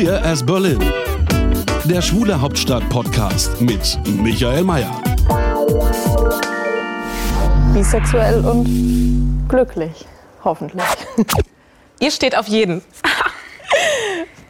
[0.00, 0.82] Queer as Berlin.
[1.84, 4.90] Der Schwule Hauptstadt Podcast mit Michael Mayer.
[7.74, 10.06] Bisexuell und glücklich,
[10.42, 10.82] hoffentlich.
[12.00, 12.82] Ihr steht auf jeden.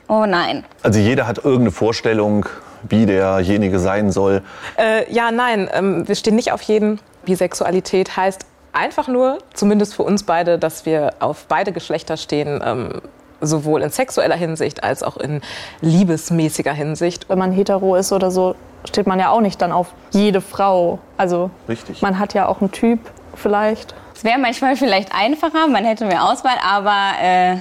[0.06, 0.64] Oh nein.
[0.82, 2.46] Also jeder hat irgendeine Vorstellung,
[2.88, 4.42] wie derjenige sein soll.
[4.76, 6.98] Äh, ja, nein, ähm, wir stehen nicht auf jeden.
[7.24, 12.60] Bisexualität heißt einfach nur, zumindest für uns beide, dass wir auf beide Geschlechter stehen.
[12.64, 13.00] Ähm,
[13.40, 15.40] sowohl in sexueller Hinsicht als auch in
[15.80, 17.28] liebesmäßiger Hinsicht.
[17.28, 20.98] Wenn man hetero ist oder so, steht man ja auch nicht dann auf jede Frau.
[21.16, 22.02] Also Richtig.
[22.02, 23.00] man hat ja auch einen Typ
[23.34, 23.94] vielleicht.
[24.14, 27.56] Es wäre manchmal vielleicht einfacher, man hätte mehr Auswahl, aber äh,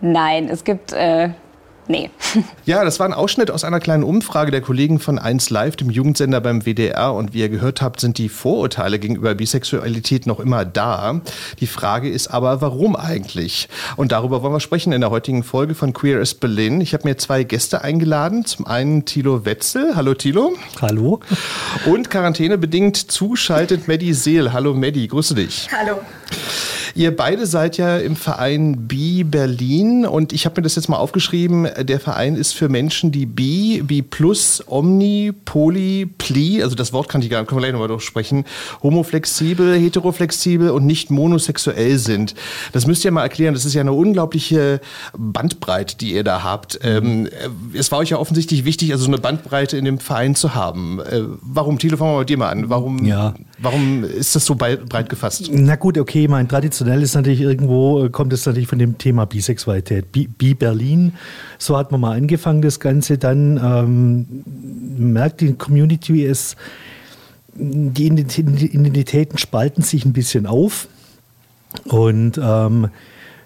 [0.00, 0.92] nein, es gibt.
[0.92, 1.30] Äh,
[1.90, 2.10] nee.
[2.64, 5.90] Ja, das war ein Ausschnitt aus einer kleinen Umfrage der Kollegen von 1 Live, dem
[5.90, 7.12] Jugendsender beim WDR.
[7.14, 11.20] Und wie ihr gehört habt, sind die Vorurteile gegenüber Bisexualität noch immer da.
[11.58, 13.68] Die Frage ist aber, warum eigentlich?
[13.96, 16.80] Und darüber wollen wir sprechen in der heutigen Folge von Queer as Berlin.
[16.80, 18.44] Ich habe mir zwei Gäste eingeladen.
[18.44, 19.96] Zum einen Thilo Wetzel.
[19.96, 20.52] Hallo Thilo.
[20.80, 21.20] Hallo.
[21.86, 24.52] Und quarantänebedingt zuschaltet Maddie Seel.
[24.52, 25.68] Hallo Maddie, grüße dich.
[25.76, 26.00] Hallo.
[27.00, 30.98] Ihr beide seid ja im Verein Bi Berlin und ich habe mir das jetzt mal
[30.98, 31.66] aufgeschrieben.
[31.80, 37.08] Der Verein ist für Menschen, die Bi, Bi plus, Omni, Poly, Pli, also das Wort
[37.08, 38.44] kann ich gar nicht, können wir gleich nochmal durchsprechen,
[38.82, 42.34] homoflexibel, heteroflexibel und nicht monosexuell sind.
[42.72, 43.54] Das müsst ihr mal erklären.
[43.54, 44.82] Das ist ja eine unglaubliche
[45.16, 46.80] Bandbreite, die ihr da habt.
[46.82, 47.30] Ähm,
[47.72, 51.00] es war euch ja offensichtlich wichtig, also so eine Bandbreite in dem Verein zu haben.
[51.00, 52.68] Äh, warum, Thilo, fangen wir mal mit dir mal an.
[52.68, 53.32] Warum, Ja.
[53.56, 55.48] warum ist das so breit breit gefasst?
[55.50, 59.26] Na gut, okay, mein traditionell ist natürlich irgendwo, äh, kommt es natürlich von dem Thema
[59.26, 60.12] Bisexualität.
[60.12, 61.12] Bi, Bi Berlin,
[61.58, 63.18] so hat man mal angefangen, das Ganze.
[63.18, 64.44] Dann ähm,
[64.98, 66.56] merkt die Community es,
[67.54, 70.88] die Identitä- Identitäten spalten sich ein bisschen auf.
[71.84, 72.88] Und ähm,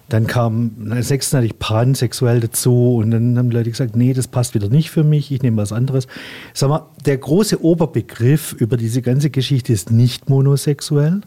[0.09, 4.53] dann kam als nächstes natürlich pansexuell dazu und dann haben Leute gesagt, nee, das passt
[4.53, 6.07] wieder nicht für mich, ich nehme was anderes.
[6.53, 11.21] Sag mal, der große Oberbegriff über diese ganze Geschichte ist nicht monosexuell.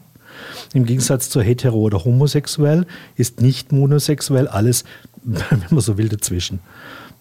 [0.74, 4.84] Im Gegensatz zu hetero oder homosexuell ist nicht monosexuell alles,
[5.24, 6.60] wenn man so will, dazwischen.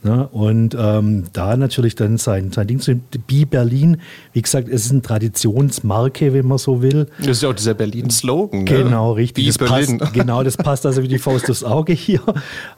[0.04, 0.28] Ne?
[0.28, 3.98] Und ähm, da natürlich dann sein, sein Ding zu Bi Berlin,
[4.32, 7.08] wie gesagt, es ist eine Traditionsmarke, wenn man so will.
[7.18, 8.60] Das ist ja auch dieser Berlin-Slogan.
[8.60, 8.66] Ne?
[8.66, 9.44] Genau, richtig.
[9.44, 9.98] Wie Das Berlin.
[9.98, 12.22] passt, genau, das passt also wie die Faust aufs Auge hier.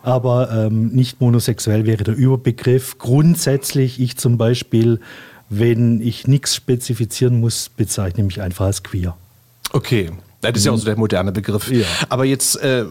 [0.01, 2.97] Aber ähm, nicht monosexuell wäre der Überbegriff.
[2.99, 5.01] Grundsätzlich, ich zum Beispiel,
[5.49, 9.17] wenn ich nichts spezifizieren muss, bezeichne mich einfach als queer.
[9.73, 10.11] Okay.
[10.41, 11.69] Das ist ja auch so der moderne Begriff.
[11.69, 11.85] Ja.
[12.07, 12.85] Aber jetzt, äh,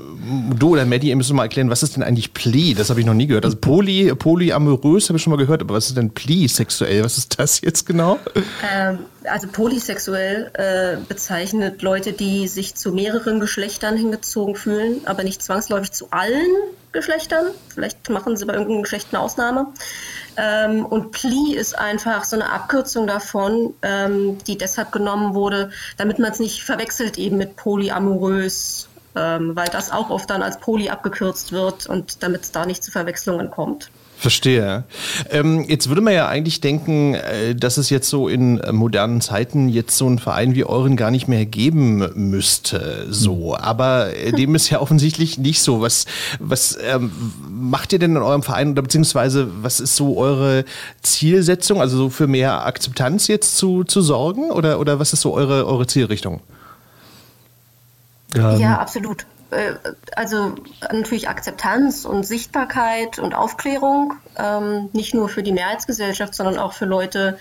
[0.59, 2.75] du oder Maddie, ihr müsst mal erklären, was ist denn eigentlich Pli?
[2.75, 3.47] Das habe ich noch nie gehört.
[3.47, 7.03] Also Poly, polyamorös habe ich schon mal gehört, aber was ist denn Pli-sexuell?
[7.05, 8.19] Was ist das jetzt genau?
[8.71, 15.43] Ähm, also polysexuell äh, bezeichnet Leute, die sich zu mehreren Geschlechtern hingezogen fühlen, aber nicht
[15.43, 16.53] zwangsläufig zu allen
[16.93, 17.47] Geschlechtern.
[17.73, 19.69] Vielleicht machen sie bei irgendeinem Geschlecht eine Ausnahme.
[20.41, 26.21] Ähm, und Pli ist einfach so eine Abkürzung davon, ähm, die deshalb genommen wurde, damit
[26.21, 30.91] man es nicht verwechselt eben mit polyamorös, ähm, weil das auch oft dann als Poly
[30.91, 33.91] abgekürzt wird und damit es da nicht zu Verwechslungen kommt.
[34.19, 34.83] Verstehe.
[35.31, 39.21] Ähm, jetzt würde man ja eigentlich denken, äh, dass es jetzt so in äh, modernen
[39.21, 43.07] Zeiten jetzt so einen Verein wie euren gar nicht mehr geben müsste.
[43.09, 45.81] So, aber äh, dem ist ja offensichtlich nicht so.
[45.83, 46.07] Was,
[46.41, 47.13] was ähm,
[47.49, 50.65] macht ihr denn in eurem Verein oder beziehungsweise was ist so eure
[51.01, 51.81] Zielsetzung?
[51.81, 55.65] Also so für mehr Akzeptanz jetzt zu, zu sorgen oder, oder was ist so eure,
[55.65, 56.41] eure Zielrichtung?
[58.35, 59.27] Ähm, Ja, absolut.
[59.51, 59.75] Äh,
[60.15, 60.55] Also
[60.93, 66.87] natürlich Akzeptanz und Sichtbarkeit und Aufklärung, ähm, nicht nur für die Mehrheitsgesellschaft, sondern auch für
[66.87, 67.39] Leute,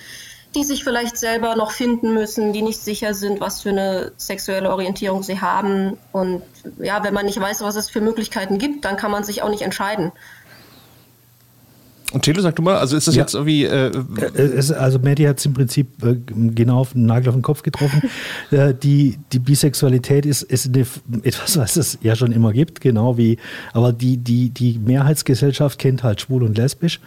[0.55, 4.71] die sich vielleicht selber noch finden müssen, die nicht sicher sind, was für eine sexuelle
[4.71, 5.97] Orientierung sie haben.
[6.11, 6.41] Und
[6.79, 9.49] ja, wenn man nicht weiß, was es für Möglichkeiten gibt, dann kann man sich auch
[9.49, 10.11] nicht entscheiden.
[12.13, 13.23] Und Thilo, sag du mal, also ist das Ja.
[13.23, 13.65] jetzt irgendwie.
[13.65, 13.91] Äh,
[14.35, 17.41] Äh, es, also Maddie hat es im Prinzip äh, genau auf den Nagel auf den
[17.41, 18.01] Kopf getroffen.
[18.51, 20.85] äh, die, die Bisexualität ist, ist eine,
[21.23, 23.37] etwas, was es ja schon immer gibt, genau wie,
[23.73, 27.01] aber die, die, die Mehrheitsgesellschaft kennt halt schwul und lesbisch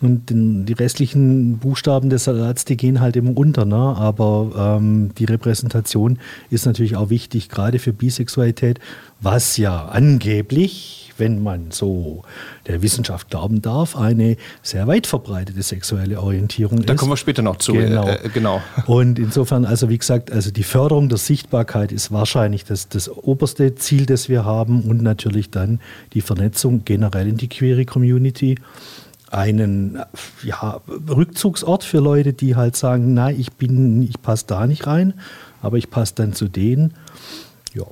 [0.00, 3.76] und den, die restlichen Buchstaben des Salats, die gehen halt immer unter, ne?
[3.76, 6.18] aber ähm, die Repräsentation
[6.50, 8.80] ist natürlich auch wichtig, gerade für Bisexualität,
[9.20, 12.22] was ja angeblich wenn man so
[12.66, 16.98] der Wissenschaft glauben darf, eine sehr weit verbreitete sexuelle Orientierung da ist.
[16.98, 17.72] kommen wir später noch zu.
[17.72, 18.08] Genau.
[18.08, 18.62] Äh, genau.
[18.86, 23.74] Und insofern, also wie gesagt, also die Förderung der Sichtbarkeit ist wahrscheinlich das, das oberste
[23.74, 25.80] Ziel, das wir haben und natürlich dann
[26.12, 28.56] die Vernetzung generell in die queere Community.
[29.30, 29.98] Einen
[30.42, 35.14] ja, Rückzugsort für Leute, die halt sagen, na, ich bin, ich passe da nicht rein,
[35.60, 36.94] aber ich passe dann zu denen.
[37.74, 37.84] Ja.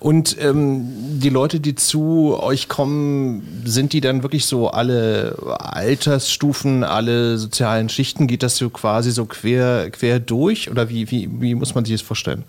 [0.00, 6.84] Und ähm, die Leute, die zu euch kommen, sind die dann wirklich so alle Altersstufen,
[6.84, 8.26] alle sozialen Schichten?
[8.26, 10.70] Geht das so quasi so quer, quer durch?
[10.70, 12.44] Oder wie, wie, wie muss man sich das vorstellen?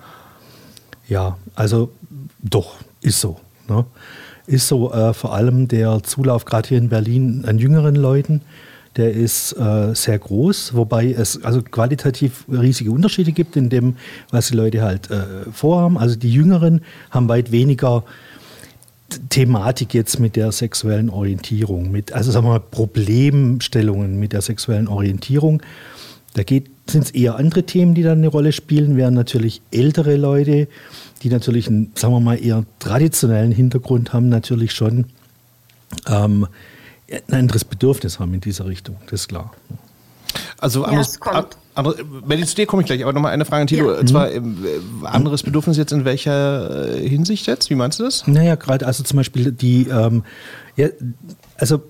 [1.08, 1.92] Ja, also
[2.40, 3.40] doch, ist so.
[3.68, 3.86] Ne?
[4.48, 8.42] Ist so äh, vor allem der Zulauf gerade hier in Berlin an jüngeren Leuten,
[8.96, 13.96] der ist äh, sehr groß, wobei es also qualitativ riesige Unterschiede gibt in dem,
[14.30, 15.98] was die Leute halt äh, vorhaben.
[15.98, 18.04] Also die Jüngeren haben weit weniger
[19.30, 24.88] Thematik jetzt mit der sexuellen Orientierung, mit, also sagen wir mal, Problemstellungen mit der sexuellen
[24.88, 25.62] Orientierung.
[26.34, 26.44] Da
[26.88, 30.68] sind es eher andere Themen, die dann eine Rolle spielen, während natürlich ältere Leute,
[31.22, 35.06] die natürlich einen, sagen wir mal, eher traditionellen Hintergrund haben, natürlich schon
[36.08, 36.48] ähm,
[37.12, 39.54] ein anderes Bedürfnis haben in dieser Richtung, das ist klar.
[40.58, 41.58] Also Ja, anderes, es kommt.
[41.76, 43.92] andere, Melly, zu dir komme ich gleich, aber nochmal eine Frage an Tilo.
[43.94, 44.00] Ja.
[44.00, 47.70] Und zwar ähm, äh, anderes Bedürfnis jetzt in welcher äh, Hinsicht jetzt?
[47.70, 48.26] Wie meinst du das?
[48.28, 50.24] Naja, gerade also zum Beispiel die, ähm,
[50.76, 50.88] ja,
[51.58, 51.84] also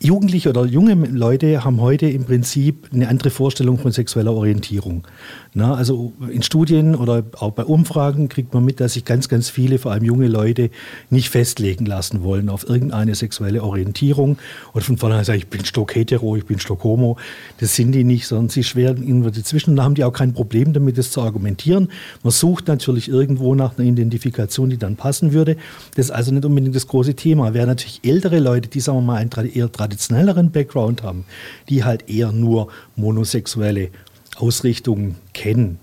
[0.00, 5.06] Jugendliche oder junge Leute haben heute im Prinzip eine andere Vorstellung von sexueller Orientierung.
[5.56, 9.48] Na, also in Studien oder auch bei Umfragen kriegt man mit, dass sich ganz, ganz
[9.48, 10.68] viele, vor allem junge Leute,
[11.10, 14.36] nicht festlegen lassen wollen auf irgendeine sexuelle Orientierung
[14.72, 17.18] und von vornherein sagen, ich bin stock hetero, ich bin stock homo.
[17.60, 19.76] Das sind die nicht, sondern sie schweren irgendwo dazwischen.
[19.76, 21.86] Da haben die auch kein Problem damit, das zu argumentieren.
[22.24, 25.56] Man sucht natürlich irgendwo nach einer Identifikation, die dann passen würde.
[25.94, 27.54] Das ist also nicht unbedingt das große Thema.
[27.54, 31.24] Wer natürlich ältere Leute, die sagen wir mal einen eher traditionelleren Background haben,
[31.68, 32.66] die halt eher nur
[32.96, 33.90] monosexuelle
[34.36, 35.78] Ausrichtungen kennen,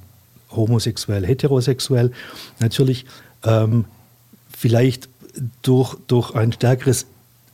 [0.51, 2.11] homosexuell, heterosexuell,
[2.59, 3.05] natürlich
[3.43, 3.85] ähm,
[4.55, 5.09] vielleicht
[5.61, 7.05] durch, durch ein stärkeres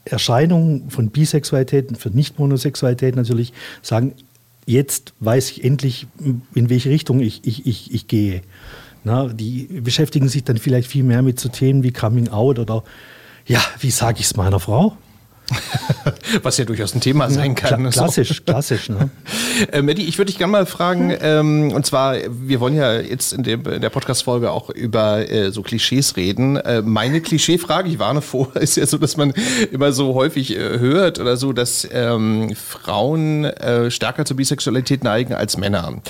[0.05, 4.13] Erscheinung von Bisexualität und für Nicht-Monosexualität natürlich sagen,
[4.65, 6.07] jetzt weiß ich endlich,
[6.53, 8.41] in welche Richtung ich, ich, ich, ich gehe.
[9.03, 12.83] Na, die beschäftigen sich dann vielleicht viel mehr mit so Themen wie Coming Out oder
[13.45, 14.97] ja, wie sage ich es meiner Frau?
[16.43, 17.81] Was ja durchaus ein Thema sein kann.
[17.81, 18.89] Kla klassisch, klassisch.
[18.89, 19.09] Ne?
[19.71, 23.33] Äh, Maddie, ich würde dich gerne mal fragen, ähm, und zwar, wir wollen ja jetzt
[23.33, 26.57] in, dem, in der Podcast-Folge auch über äh, so Klischees reden.
[26.57, 29.33] Äh, meine Klischeefrage, ich warne vor, ist ja so, dass man
[29.71, 35.33] immer so häufig äh, hört oder so, dass ähm, Frauen äh, stärker zur Bisexualität neigen
[35.33, 36.01] als Männer.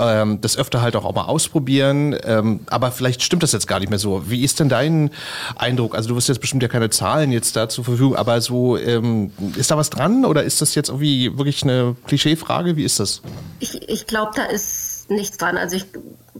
[0.00, 3.78] Ähm, das öfter halt auch, auch mal ausprobieren, ähm, aber vielleicht stimmt das jetzt gar
[3.78, 4.28] nicht mehr so.
[4.28, 5.10] Wie ist denn dein
[5.54, 5.94] Eindruck?
[5.94, 9.32] Also du wirst jetzt bestimmt ja keine Zahlen jetzt da zur Verfügung, aber so, ähm,
[9.56, 12.76] ist da was dran oder ist das jetzt irgendwie wirklich eine Klischeefrage?
[12.76, 13.22] Wie ist das?
[13.60, 15.56] Ich, ich glaube, da ist nichts dran.
[15.56, 15.86] Also ich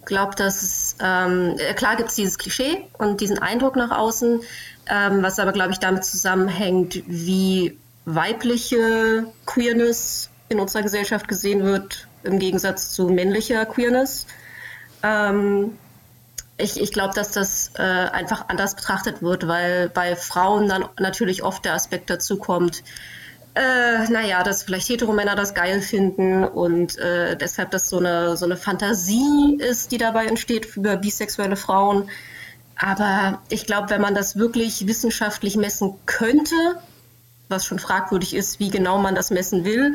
[0.05, 4.41] glaube, dass es, ähm, klar gibt es dieses Klischee und diesen Eindruck nach außen,
[4.89, 12.07] ähm, was aber, glaube ich, damit zusammenhängt, wie weibliche Queerness in unserer Gesellschaft gesehen wird,
[12.23, 14.27] im Gegensatz zu männlicher Queerness.
[15.03, 15.73] Ähm,
[16.59, 21.43] ich, ich glaube, dass das äh, einfach anders betrachtet wird, weil bei Frauen dann natürlich
[21.43, 22.83] oft der Aspekt dazu kommt,
[23.55, 28.45] äh, naja, dass vielleicht Heteromänner das geil finden und äh, deshalb das so eine, so
[28.45, 32.11] eine Fantasie ist, die dabei entsteht über bisexuelle Frauen.
[32.79, 36.55] Aber ich glaube, wenn man das wirklich wissenschaftlich messen könnte,
[37.49, 39.95] was schon fragwürdig ist, wie genau man das messen will,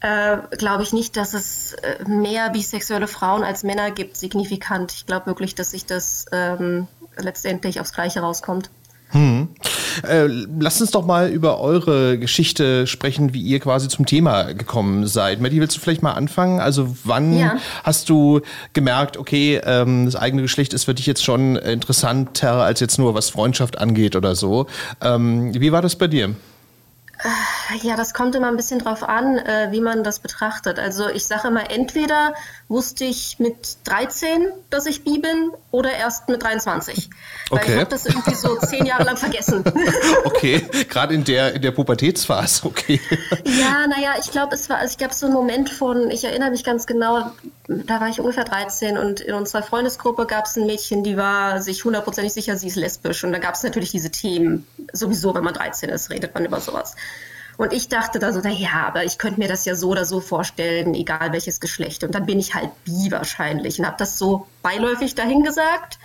[0.00, 4.92] äh, glaube ich nicht, dass es äh, mehr bisexuelle Frauen als Männer gibt, signifikant.
[4.92, 6.86] Ich glaube wirklich, dass sich das ähm,
[7.16, 8.70] letztendlich aufs Gleiche rauskommt.
[9.10, 9.48] Hm.
[10.06, 15.06] Äh, lasst uns doch mal über eure Geschichte sprechen, wie ihr quasi zum Thema gekommen
[15.06, 15.40] seid.
[15.40, 16.60] Maddie, willst du vielleicht mal anfangen?
[16.60, 17.56] Also wann Ja.
[17.84, 18.42] hast du
[18.74, 23.14] gemerkt, okay, ähm, das eigene Geschlecht ist für dich jetzt schon interessanter als jetzt nur
[23.14, 24.66] was Freundschaft angeht oder so?
[25.00, 26.34] Ähm, wie war das bei dir?
[27.82, 30.78] Ja, das kommt immer ein bisschen drauf an, äh, wie man das betrachtet.
[30.78, 32.34] Also ich sage immer, entweder
[32.68, 37.10] wusste ich mit 13, dass ich bi bin, oder erst mit 23.
[37.50, 37.72] Weil Okay.
[37.72, 39.64] ich habe das irgendwie so zehn Jahre lang vergessen.
[40.24, 43.00] Okay, gerade in der, in der Pubertätsphase, okay.
[43.44, 46.50] ja, naja, ich glaube, es war, also ich gab so einen Moment von, ich erinnere
[46.50, 47.30] mich ganz genau,
[47.68, 51.60] da war ich ungefähr 13 und in unserer Freundesgruppe gab es ein Mädchen, die war
[51.60, 53.24] sich hundertprozentig sicher, sie ist lesbisch.
[53.24, 54.66] Und da gab es natürlich diese Themen.
[54.92, 56.96] Sowieso, wenn man 13 ist, redet man über sowas.
[57.58, 60.06] Und ich dachte da so, na ja, aber ich könnte mir das ja so oder
[60.06, 62.04] so vorstellen, egal welches Geschlecht.
[62.04, 65.98] Und dann bin ich halt bi wahrscheinlich und habe das so beiläufig dahingesagt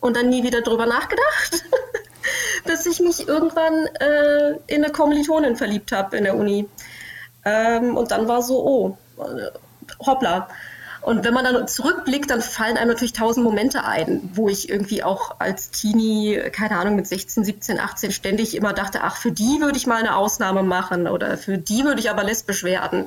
[0.00, 1.64] und dann nie wieder drüber nachgedacht,
[2.64, 6.66] bis ich mich irgendwann äh, in eine Kommilitonin verliebt habe in der Uni.
[7.44, 9.50] Ähm, und dann war so, oh, äh,
[10.06, 10.48] hoppla.
[11.02, 15.02] Und wenn man dann zurückblickt, dann fallen einem natürlich tausend Momente ein, wo ich irgendwie
[15.02, 19.60] auch als Teenie, keine Ahnung, mit 16, 17, 18 ständig immer dachte, ach, für die
[19.60, 23.06] würde ich mal eine Ausnahme machen oder für die würde ich aber lesbisch werden.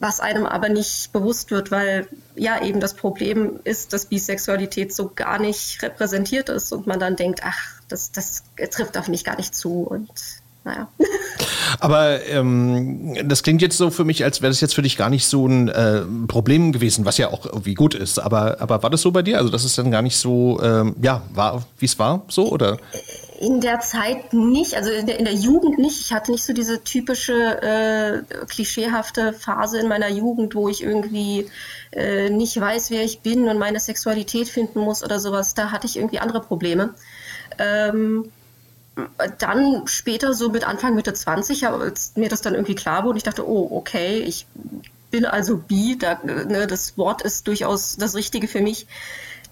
[0.00, 5.12] Was einem aber nicht bewusst wird, weil ja eben das Problem ist, dass Bisexualität so
[5.14, 9.36] gar nicht repräsentiert ist und man dann denkt, ach, das, das trifft auf mich gar
[9.36, 10.10] nicht zu und
[10.64, 10.88] naja.
[11.80, 15.10] Aber ähm, das klingt jetzt so für mich, als wäre das jetzt für dich gar
[15.10, 18.18] nicht so ein äh, Problem gewesen, was ja auch irgendwie gut ist.
[18.18, 19.38] Aber, aber war das so bei dir?
[19.38, 22.78] Also, dass es dann gar nicht so, ähm, ja, war, wie es war, so oder?
[23.40, 26.00] In der Zeit nicht, also in der, in der Jugend nicht.
[26.00, 31.48] Ich hatte nicht so diese typische äh, klischeehafte Phase in meiner Jugend, wo ich irgendwie
[31.92, 35.54] äh, nicht weiß, wer ich bin und meine Sexualität finden muss oder sowas.
[35.54, 36.94] Da hatte ich irgendwie andere Probleme.
[37.58, 38.30] Ähm,
[39.38, 43.24] dann später, so mit Anfang, Mitte 20, als mir das dann irgendwie klar wurde, ich
[43.24, 44.46] dachte, oh, okay, ich
[45.10, 48.86] bin also bi, da, ne, das Wort ist durchaus das Richtige für mich.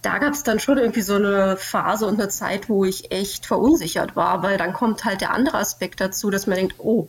[0.00, 3.46] Da gab es dann schon irgendwie so eine Phase und eine Zeit, wo ich echt
[3.46, 7.08] verunsichert war, weil dann kommt halt der andere Aspekt dazu, dass man denkt, oh,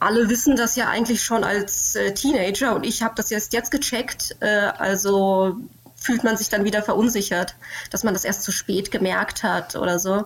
[0.00, 3.70] alle wissen das ja eigentlich schon als äh, Teenager und ich habe das jetzt jetzt
[3.70, 5.56] gecheckt, äh, also
[5.94, 7.54] fühlt man sich dann wieder verunsichert,
[7.90, 10.24] dass man das erst zu spät gemerkt hat oder so.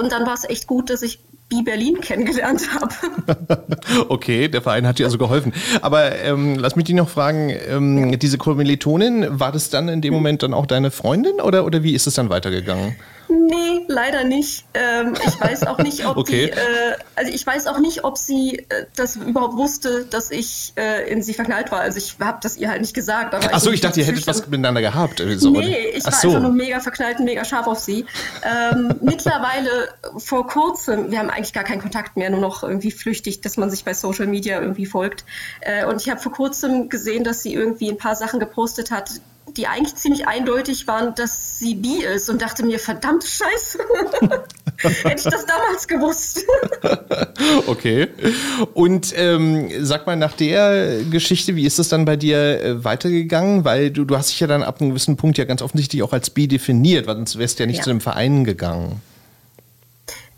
[0.00, 2.94] Und dann war es echt gut, dass ich Bi Berlin kennengelernt habe.
[4.08, 5.52] Okay, der Verein hat dir also geholfen.
[5.80, 10.12] Aber ähm, lass mich dich noch fragen, ähm, diese Kommilitonin, war das dann in dem
[10.12, 12.96] Moment dann auch deine Freundin oder, oder wie ist es dann weitergegangen?
[13.28, 14.64] Nee, leider nicht.
[14.74, 16.46] Ähm, ich weiß auch nicht, ob Okay.
[16.46, 20.72] die, äh, also ich weiß auch nicht, ob sie äh, das überhaupt wusste, dass ich
[20.76, 21.80] äh, in sie verknallt war.
[21.80, 23.34] Also ich habe das ihr halt nicht gesagt.
[23.34, 25.20] aber Achso, bin ich dachte, ihr hättet was miteinander gehabt.
[25.20, 25.50] äh, So?
[25.50, 26.28] Nee, ich Ach war so.
[26.28, 28.06] einfach nur mega verknallt und mega scharf auf sie.
[28.42, 33.40] Ähm, mittlerweile, vor kurzem, wir haben eigentlich gar keinen Kontakt mehr, nur noch irgendwie flüchtig,
[33.42, 35.24] dass man sich bei Social Media irgendwie folgt.
[35.60, 39.10] Äh, und ich habe vor kurzem gesehen, dass sie irgendwie ein paar Sachen gepostet hat,
[39.56, 43.78] die eigentlich ziemlich eindeutig waren, dass sie bi ist und dachte mir, verdammt Scheiße.
[44.78, 46.44] Hätte ich das damals gewusst.
[47.66, 48.08] Okay.
[48.74, 53.64] Und ähm, sag mal, nach der Geschichte, wie ist es dann bei dir äh, weitergegangen?
[53.64, 56.12] Weil du, du hast dich ja dann ab einem gewissen Punkt ja ganz offensichtlich auch
[56.12, 57.82] als bi definiert, weil sonst wärst du ja nicht Ja.
[57.84, 59.00] zu dem Verein gegangen.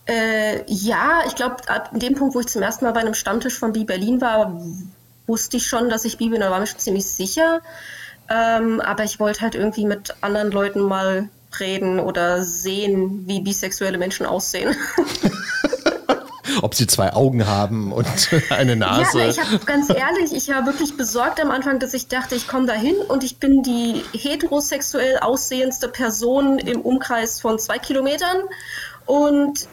[0.07, 3.59] Äh, ja, ich glaube, ab dem Punkt, wo ich zum ersten Mal bei einem Stammtisch
[3.59, 4.61] von Bi Berlin war,
[5.27, 7.61] wusste ich schon, dass ich bi bin, da war mir schon ziemlich sicher.
[8.31, 13.99] Ähm, aber ich wollte halt irgendwie mit anderen Leuten mal reden oder sehen, wie bisexuelle
[13.99, 14.75] Menschen aussehen.
[16.63, 18.07] Ob sie zwei Augen haben und
[18.51, 19.19] eine Ja, Nase.
[19.19, 22.49] na, ich habe ganz ehrlich, ich war wirklich besorgt am Anfang, dass ich dachte, ich
[22.49, 28.37] komme da hin und ich bin die heterosexuell aussehendste Person im Umkreis von zwei Kilometern.
[29.07, 29.67] Und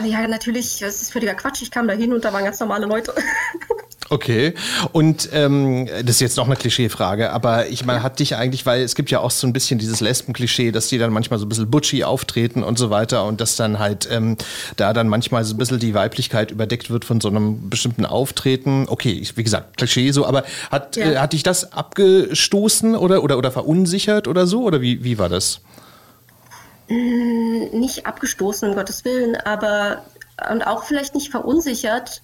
[0.00, 1.62] äh, ja, natürlich, das ist völliger Quatsch.
[1.62, 3.14] Ich kam da hin und da waren ganz normale Leute.
[4.08, 4.54] Okay.
[4.92, 8.82] Und ähm, das ist jetzt noch eine Klischeefrage, aber ich meine, hat dich eigentlich, weil
[8.82, 11.48] es gibt ja auch so ein bisschen dieses Lesben-Klischee, dass die dann manchmal so ein
[11.48, 14.36] bisschen butchy auftreten und so weiter und dass dann halt ähm,
[14.76, 18.86] da dann manchmal so ein bisschen die Weiblichkeit überdeckt wird von so einem bestimmten Auftreten.
[18.88, 21.06] Okay, wie gesagt, Klischee so, aber hat, Ja.
[21.06, 24.62] äh, hat dich das abgestoßen oder, oder, oder verunsichert oder so?
[24.62, 25.60] Oder wie, wie war das?
[26.88, 30.02] nicht abgestoßen, um Gottes Willen, aber
[30.52, 32.22] und auch vielleicht nicht verunsichert.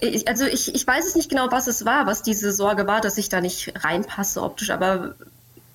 [0.00, 3.00] Ich, also ich, ich weiß es nicht genau, was es war, was diese Sorge war,
[3.00, 5.14] dass ich da nicht reinpasse optisch, aber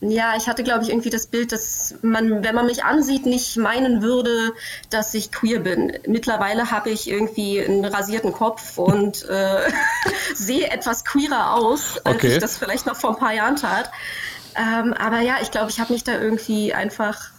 [0.01, 3.57] ja, ich hatte, glaube ich, irgendwie das Bild, dass man, wenn man mich ansieht, nicht
[3.57, 4.51] meinen würde,
[4.89, 5.97] dass ich queer bin.
[6.05, 9.61] Mittlerweile habe ich irgendwie einen rasierten Kopf und äh,
[10.35, 12.33] sehe etwas queerer aus, als Okay.
[12.33, 13.89] ich das vielleicht noch vor ein paar Jahren tat.
[14.55, 17.29] Ähm, aber ja, ich glaube, ich habe mich da irgendwie einfach.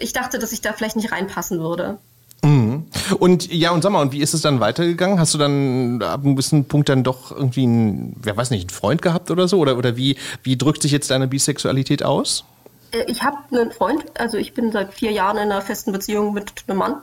[0.00, 1.98] Ich dachte, dass ich da vielleicht nicht reinpassen würde.
[2.42, 5.20] Und ja, und sag mal, und wie ist es dann weitergegangen?
[5.20, 8.70] Hast du dann ab einem gewissen Punkt dann doch irgendwie einen, wer weiß nicht, einen
[8.70, 9.58] Freund gehabt oder so?
[9.58, 12.44] Oder, oder wie, wie drückt sich jetzt deine Bisexualität aus?
[12.92, 16.34] Äh, Ich habe einen Freund, also ich bin seit vier Jahren in einer festen Beziehung
[16.34, 16.96] mit einem Mann.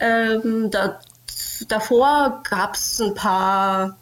[0.00, 0.98] Ähm, da
[1.68, 3.96] davor gab es ein paar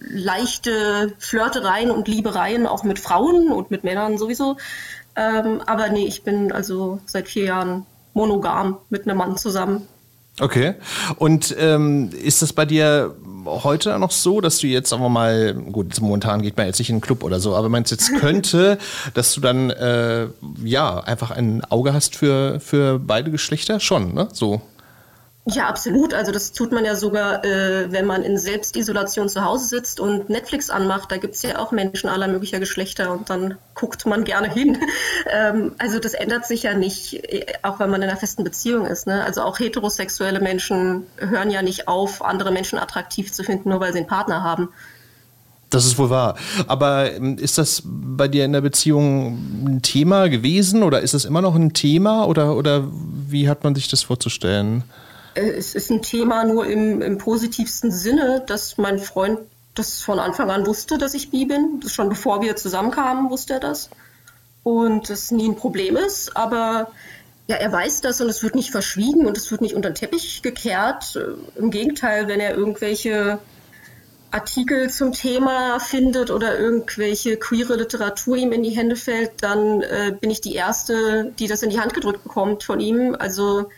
[0.00, 4.56] leichte Flirtereien und Liebereien auch mit Frauen und mit Männern sowieso.
[5.14, 9.86] Ähm, aber nee, ich bin also seit vier Jahren monogam mit einem Mann zusammen.
[10.40, 10.74] Okay.
[11.16, 13.14] Und ähm, ist das bei dir
[13.44, 16.88] heute noch so, dass du jetzt, sagen wir mal, gut, momentan geht man jetzt nicht
[16.88, 18.78] in einen Club oder so, aber meinst jetzt könnte,
[19.14, 20.28] dass du dann äh,
[20.64, 23.80] ja einfach ein Auge hast für, für beide Geschlechter?
[23.80, 24.28] Schon, ne?
[24.32, 24.62] So.
[25.44, 26.14] Ja, absolut.
[26.14, 30.30] Also das tut man ja sogar, äh, wenn man in Selbstisolation zu Hause sitzt und
[30.30, 31.10] Netflix anmacht.
[31.10, 34.78] Da gibt's ja auch Menschen aller möglicher Geschlechter und dann guckt man gerne hin.
[35.32, 38.86] ähm, also das ändert sich ja nicht, äh, auch wenn man in einer festen Beziehung
[38.86, 39.08] ist.
[39.08, 39.24] Ne?
[39.24, 43.92] Also auch heterosexuelle Menschen hören ja nicht auf, andere Menschen attraktiv zu finden, nur weil
[43.92, 44.68] sie einen Partner haben.
[45.70, 46.36] Das ist wohl wahr.
[46.68, 51.24] Aber ähm, ist das bei dir in der Beziehung ein Thema gewesen oder ist es
[51.24, 52.84] immer noch ein Thema oder, oder
[53.26, 54.84] wie hat man sich das vorzustellen?
[55.34, 59.40] Äh, es ist ein Thema nur im, im positivsten Sinne, dass mein Freund
[59.74, 61.80] das von Anfang an wusste, dass ich bi bin.
[61.82, 63.90] Das schon bevor wir zusammenkamen, wusste er das.
[64.62, 66.92] Und das nie ein Problem ist, aber
[67.48, 69.96] ja, er weiß das und es wird nicht verschwiegen und es wird nicht unter den
[69.96, 71.16] Teppich gekehrt.
[71.16, 73.38] Äh, Im Gegenteil, wenn er irgendwelche
[74.30, 80.14] Artikel zum Thema findet oder irgendwelche queere Literatur ihm in die Hände fällt, dann äh,
[80.18, 83.14] bin ich die Erste, die das in die Hand gedrückt bekommt von ihm.
[83.18, 83.68] Also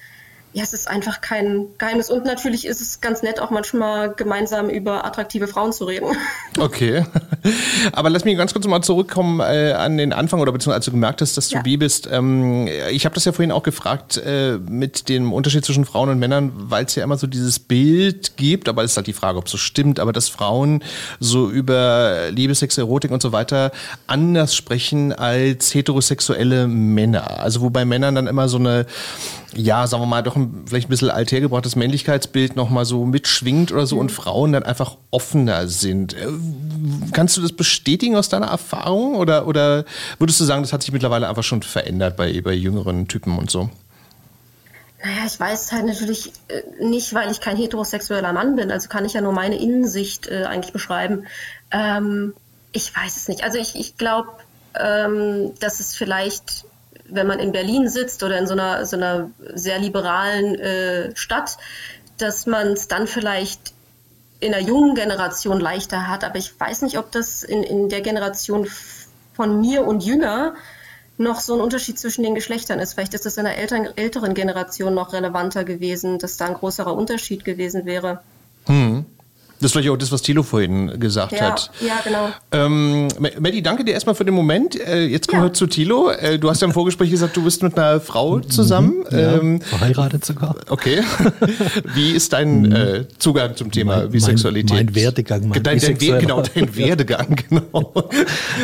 [0.54, 2.10] ja, es ist einfach kein Geheimnis.
[2.10, 6.06] Und natürlich ist es ganz nett, auch manchmal gemeinsam über attraktive Frauen zu reden.
[6.56, 7.04] Okay.
[7.92, 10.92] Aber lass mich ganz kurz mal zurückkommen äh, an den Anfang oder beziehungsweise als du
[10.92, 11.62] gemerkt hast, dass du ja.
[11.62, 12.08] bi bist.
[12.10, 16.20] Ähm, ich habe das ja vorhin auch gefragt äh, mit dem Unterschied zwischen Frauen und
[16.20, 19.38] Männern, weil es ja immer so dieses Bild gibt, aber es ist halt die Frage,
[19.38, 20.84] ob es so stimmt, aber dass Frauen
[21.18, 23.72] so über Liebe, Sex, Erotik und so weiter
[24.06, 27.40] anders sprechen als heterosexuelle Männer.
[27.40, 28.86] Also wobei Männern dann immer so eine
[29.56, 33.86] ja, sagen wir mal, doch ein, vielleicht ein bisschen althergebrachtes Männlichkeitsbild nochmal so mitschwingt oder
[33.86, 34.02] so mhm.
[34.02, 36.14] und Frauen dann einfach offener sind.
[36.14, 36.28] Äh,
[37.12, 39.84] kannst du das bestätigen aus deiner Erfahrung oder, oder
[40.18, 43.50] würdest du sagen, das hat sich mittlerweile einfach schon verändert bei, bei jüngeren Typen und
[43.50, 43.70] so?
[45.02, 49.04] Naja, ich weiß halt natürlich äh, nicht, weil ich kein heterosexueller Mann bin, also kann
[49.04, 51.26] ich ja nur meine Innensicht äh, eigentlich beschreiben.
[51.70, 52.32] Ähm,
[52.72, 53.44] ich weiß es nicht.
[53.44, 54.30] Also ich, ich glaube,
[54.78, 56.64] ähm, dass es vielleicht
[57.08, 61.58] wenn man in Berlin sitzt oder in so einer, so einer sehr liberalen äh, Stadt,
[62.18, 63.74] dass man es dann vielleicht
[64.40, 66.24] in der jungen Generation leichter hat.
[66.24, 68.68] Aber ich weiß nicht, ob das in, in der Generation
[69.34, 70.54] von mir und jünger
[71.16, 72.94] noch so ein Unterschied zwischen den Geschlechtern ist.
[72.94, 76.94] Vielleicht ist das in der älteren, älteren Generation noch relevanter gewesen, dass da ein größerer
[76.94, 78.20] Unterschied gewesen wäre.
[78.66, 79.03] Hm.
[79.64, 81.70] Das ist vielleicht auch das, was Thilo vorhin gesagt ja, hat.
[81.80, 82.28] Ja, genau.
[82.52, 83.08] Ähm,
[83.40, 84.78] Maddie, danke dir erstmal für den Moment.
[84.78, 85.48] Äh, jetzt kommen ja.
[85.48, 86.10] wir zu Thilo.
[86.10, 89.06] Äh, du hast ja im Vorgespräch gesagt, du bist mit einer Frau zusammen.
[89.10, 90.56] Mhm, ja, ähm, verheiratet sogar.
[90.68, 91.00] Okay.
[91.94, 92.72] Wie ist dein mhm.
[92.72, 94.70] äh, Zugang zum Thema mein, Bisexualität?
[94.70, 95.48] Mein, mein Werdegang.
[95.48, 98.10] Mein dein, dein, genau, dein Werdegang, genau.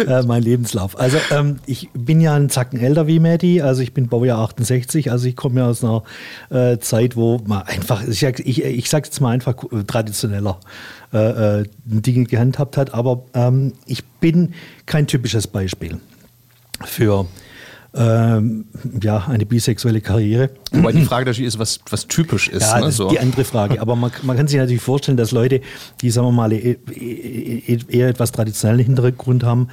[0.06, 1.00] äh, mein Lebenslauf.
[1.00, 3.62] Also ähm, ich bin ja einen Zacken älter wie Maddie.
[3.62, 5.10] Also ich bin Baujahr 68.
[5.10, 6.02] Also ich komme ja aus einer
[6.50, 9.54] äh, Zeit, wo man einfach, ich, ich, ich sage jetzt mal einfach
[9.86, 10.60] traditioneller
[11.12, 12.94] äh, äh, Dinge gehandhabt hat.
[12.94, 14.54] Aber ähm, ich bin
[14.86, 15.98] kein typisches Beispiel
[16.84, 17.26] für
[17.92, 18.66] ähm,
[19.02, 20.50] ja, eine bisexuelle Karriere.
[20.70, 22.62] Wobei die Frage natürlich ist, was, was typisch ist.
[22.62, 23.06] Ja, ne, das so.
[23.06, 23.80] ist die andere Frage.
[23.80, 25.60] Aber man, man kann sich natürlich vorstellen, dass Leute,
[26.00, 29.68] die, sagen wir mal, e, e, e, eher etwas traditionellen Hintergrund haben,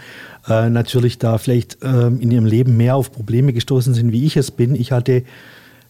[0.48, 4.36] äh, natürlich da vielleicht äh, in ihrem Leben mehr auf Probleme gestoßen sind, wie ich
[4.36, 4.76] es bin.
[4.76, 5.24] Ich hatte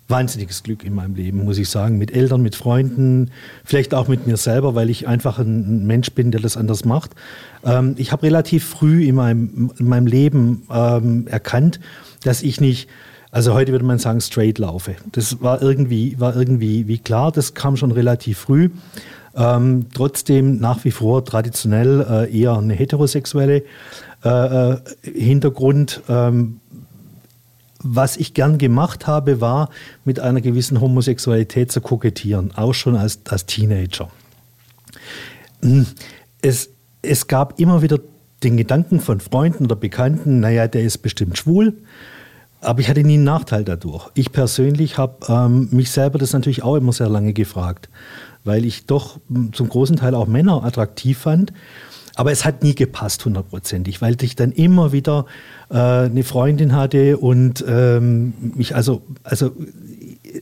[0.07, 1.97] wahnsinniges Glück in meinem Leben, muss ich sagen.
[1.97, 3.31] Mit Eltern, mit Freunden,
[3.65, 7.11] vielleicht auch mit mir selber, weil ich einfach ein Mensch bin, der das anders macht.
[7.65, 11.79] Ähm, ich habe relativ früh in meinem, in meinem Leben ähm, erkannt,
[12.23, 12.89] dass ich nicht,
[13.31, 14.95] also heute würde man sagen, straight laufe.
[15.11, 18.69] Das war irgendwie, war irgendwie wie klar, das kam schon relativ früh.
[19.35, 23.63] Ähm, trotzdem nach wie vor traditionell äh, eher eine heterosexuelle
[24.23, 26.01] äh, äh Hintergrund.
[26.09, 26.59] Ähm,
[27.83, 29.69] was ich gern gemacht habe, war
[30.03, 34.09] mit einer gewissen Homosexualität zu kokettieren, auch schon als, als Teenager.
[35.61, 35.85] Hm,
[36.41, 36.69] es,
[37.01, 37.99] es gab immer wieder
[38.43, 41.73] den Gedanken von Freunden oder Bekannten, naja, der ist bestimmt schwul.
[42.59, 44.09] Aber ich hatte nie einen Nachteil dadurch.
[44.15, 47.87] Ich persönlich habe ähm, mich selber das natürlich auch immer sehr lange gefragt,
[48.43, 51.53] weil ich doch hm, zum großen Teil auch Männer attraktiv fand
[52.17, 55.27] aber es hat nie gepasst hundertprozentig, weil ich dann immer wieder
[55.69, 59.51] äh, eine Freundin hatte und ähm, mich also, also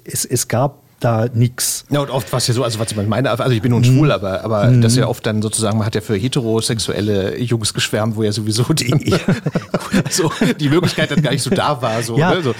[0.06, 1.86] es, es gab da nichts.
[1.90, 4.12] Ja, und oft was ja so, also was ich meine, also ich bin nun schwul,
[4.12, 4.82] aber, aber Mhm.
[4.82, 8.32] das ist ja oft dann sozusagen, man hat ja für heterosexuelle Jungs geschwärmt, wo ja
[8.32, 9.14] sowieso die,
[10.10, 12.02] so, die Möglichkeit dann gar nicht so da war.
[12.02, 12.42] So, Ja, ne?
[12.42, 12.54] so.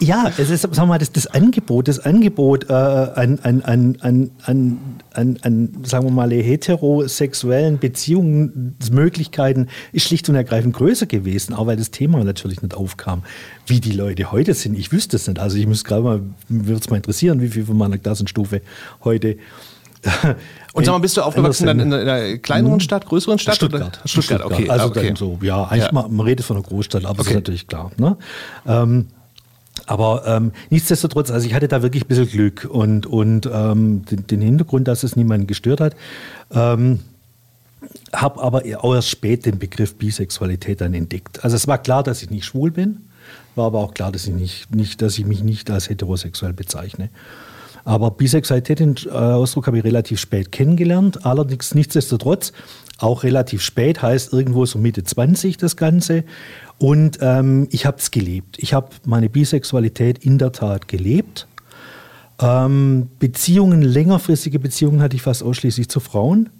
[0.00, 3.96] ja es ist, sagen wir mal, das, das Angebot, das Angebot äh, an, an, an,
[4.00, 4.78] an, an,
[5.14, 11.76] an, an, sagen wir mal, heterosexuellen Beziehungsmöglichkeiten ist schlicht und ergreifend größer gewesen, auch weil
[11.76, 13.22] das Thema natürlich nicht aufkam.
[13.66, 15.38] Wie die Leute heute sind, ich wüsste es nicht.
[15.38, 18.62] Also ich müsste gerade mal, würde es mal interessieren, wie viel von meiner Klassenstufe
[19.04, 19.38] heute.
[20.74, 23.56] Und sag mal, bist du aufgewachsen dann in einer kleineren Stadt, größeren Stadt?
[23.56, 23.98] Stuttgart.
[23.98, 24.08] Oder?
[24.08, 24.68] Stuttgart, okay.
[24.68, 25.08] Also okay.
[25.08, 25.92] dann so, ja, eigentlich Ja.
[25.92, 27.30] Mal, man redet von einer Großstadt, aber das Okay.
[27.30, 27.90] ist natürlich klar.
[27.96, 28.16] Ne?
[28.66, 29.08] Ähm,
[29.86, 34.26] aber ähm, nichtsdestotrotz, also ich hatte da wirklich ein bisschen Glück und, und ähm, den,
[34.26, 35.96] den Hintergrund, dass es niemanden gestört hat.
[36.52, 37.00] Ähm,
[38.12, 41.44] habe aber auch erst spät den Begriff Bisexualität dann entdeckt.
[41.44, 43.08] Also es war klar, dass ich nicht schwul bin,
[43.54, 47.10] war aber auch klar, dass ich, nicht, nicht, dass ich mich nicht als heterosexuell bezeichne.
[47.84, 52.52] Aber Bisexualität, den äh, Ausdruck habe ich relativ spät kennengelernt, allerdings nichtsdestotrotz
[52.98, 56.24] auch relativ spät, heißt irgendwo so Mitte 20 das Ganze.
[56.78, 58.58] Und ähm, ich habe es gelebt.
[58.58, 61.46] Ich habe meine Bisexualität in der Tat gelebt.
[62.40, 66.50] Ähm, Beziehungen, längerfristige Beziehungen hatte ich fast ausschließlich zu Frauen.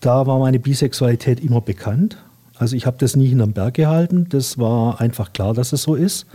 [0.00, 2.18] Da war meine Bisexualität immer bekannt.
[2.56, 4.26] Also ich habe das nie hinterm Berg gehalten.
[4.28, 6.26] Das war einfach klar, dass es so ist,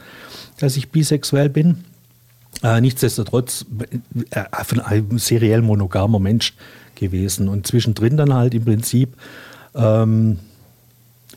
[0.59, 1.83] dass ich bisexuell bin.
[2.63, 3.65] Äh, nichtsdestotrotz
[4.31, 6.53] äh, von einem seriell monogamer Mensch
[6.95, 9.13] gewesen und zwischendrin dann halt im Prinzip
[9.75, 10.39] ähm,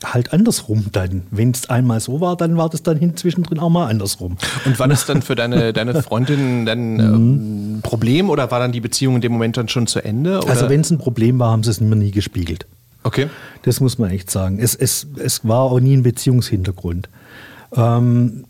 [0.03, 1.23] halt andersrum dann.
[1.31, 4.37] Wenn es einmal so war, dann war das dann hin zwischendrin auch mal andersrum.
[4.65, 8.71] Und war das dann für deine, deine Freundin dann ähm, ein Problem oder war dann
[8.71, 10.39] die Beziehung in dem Moment dann schon zu Ende?
[10.39, 10.49] Oder?
[10.49, 12.65] Also wenn es ein Problem war, haben sie es mir nie gespiegelt.
[13.03, 13.27] Okay.
[13.63, 14.59] Das muss man echt sagen.
[14.59, 17.09] Es, es, es war auch nie ein Beziehungshintergrund.
[17.75, 18.45] Ähm,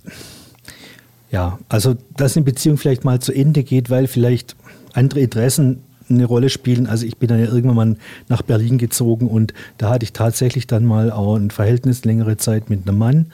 [1.33, 4.55] ja, also dass eine Beziehung vielleicht mal zu Ende geht, weil vielleicht
[4.93, 6.85] andere Interessen eine Rolle spielen.
[6.85, 7.95] Also ich bin dann ja irgendwann mal
[8.29, 12.69] nach Berlin gezogen und da hatte ich tatsächlich dann mal auch ein Verhältnis längere Zeit
[12.69, 13.25] mit einem Mann.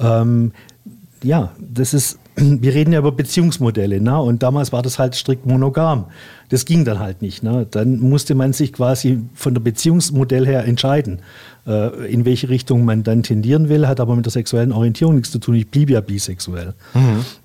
[0.00, 0.50] Ähm,
[1.22, 4.20] ja, das ist, wir reden ja über Beziehungsmodelle, ne?
[4.20, 6.06] Und damals war das halt strikt monogam.
[6.48, 7.42] Das ging dann halt nicht.
[7.42, 7.66] Ne?
[7.70, 11.20] Dann musste man sich quasi von der Beziehungsmodell her entscheiden,
[11.66, 15.30] äh, in welche Richtung man dann tendieren will, hat aber mit der sexuellen Orientierung nichts
[15.30, 15.54] zu tun.
[15.56, 16.74] Ich blieb ja bisexuell.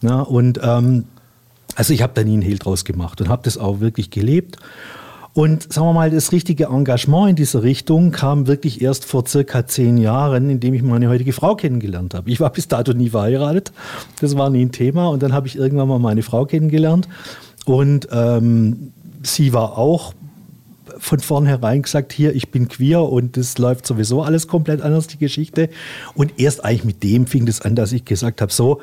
[0.01, 1.05] Na, und ähm,
[1.75, 4.57] also ich habe da nie einen Hehl draus gemacht und habe das auch wirklich gelebt.
[5.33, 9.65] Und sagen wir mal, das richtige Engagement in dieser Richtung kam wirklich erst vor circa
[9.65, 12.29] zehn Jahren, indem ich meine heutige Frau kennengelernt habe.
[12.29, 13.71] Ich war bis dato nie verheiratet,
[14.21, 15.07] das war nie ein Thema.
[15.09, 17.07] Und dann habe ich irgendwann mal meine Frau kennengelernt
[17.65, 18.93] und ähm,
[19.23, 20.13] sie war auch
[20.99, 25.17] von vornherein gesagt, hier, ich bin queer und das läuft sowieso alles komplett anders, die
[25.17, 25.69] Geschichte.
[26.13, 28.81] Und erst eigentlich mit dem fing das an, dass ich gesagt habe, so,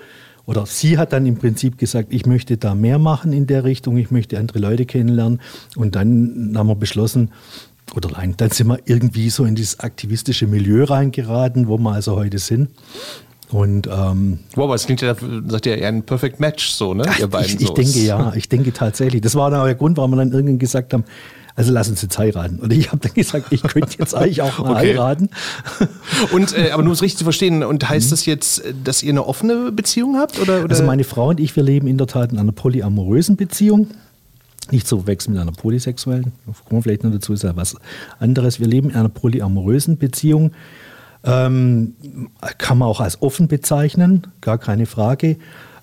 [0.51, 3.97] oder sie hat dann im Prinzip gesagt, ich möchte da mehr machen in der Richtung,
[3.97, 5.41] ich möchte andere Leute kennenlernen.
[5.77, 7.31] Und dann haben wir beschlossen,
[7.95, 12.17] oder nein, dann sind wir irgendwie so in dieses aktivistische Milieu reingeraten, wo wir also
[12.17, 12.69] heute sind.
[13.53, 15.15] Und ähm, Wow, aber es klingt ja,
[15.47, 17.05] sagt ihr, eher ein Perfect Match, so, ne?
[17.21, 17.75] Ihr beiden ich, ich so.
[17.75, 19.21] denke ja, ich denke tatsächlich.
[19.21, 21.05] Das war dann auch der Grund, warum wir dann irgendwann gesagt haben,
[21.61, 22.59] also lass uns jetzt heiraten.
[22.59, 24.93] Und ich habe dann gesagt, ich könnte jetzt eigentlich auch mal Okay.
[24.95, 25.29] heiraten.
[26.33, 29.03] Und, äh, aber nur um es richtig zu verstehen, und heißt das jetzt, äh, dass
[29.03, 30.41] ihr eine offene Beziehung habt?
[30.41, 30.71] Oder, oder?
[30.71, 33.89] Also meine Frau und ich, wir leben in der Tat in einer polyamorösen Beziehung.
[34.71, 36.33] Nicht zu verwechseln mit einer polysexuellen.
[36.47, 37.77] Da kommen wir vielleicht noch dazu, ist ja was
[38.19, 38.59] anderes.
[38.59, 40.53] Wir leben in einer polyamorösen Beziehung.
[41.25, 41.95] Ähm,
[42.57, 45.37] kann man auch als offen bezeichnen, gar keine Frage.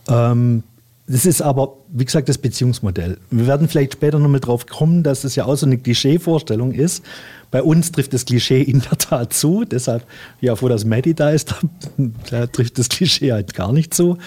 [0.09, 0.63] Ähm,
[1.07, 3.17] das ist aber, wie gesagt, das Beziehungsmodell.
[3.31, 7.03] Wir werden vielleicht später nochmal drauf kommen, dass das ja auch so eine Klischee-Vorstellung ist.
[7.49, 9.63] Bei uns trifft das Klischee in der Tat zu.
[9.63, 10.03] Deshalb,
[10.41, 11.57] ja, froh, dass Maddie da ist, da,
[12.29, 14.17] da trifft das Klischee halt gar nicht zu.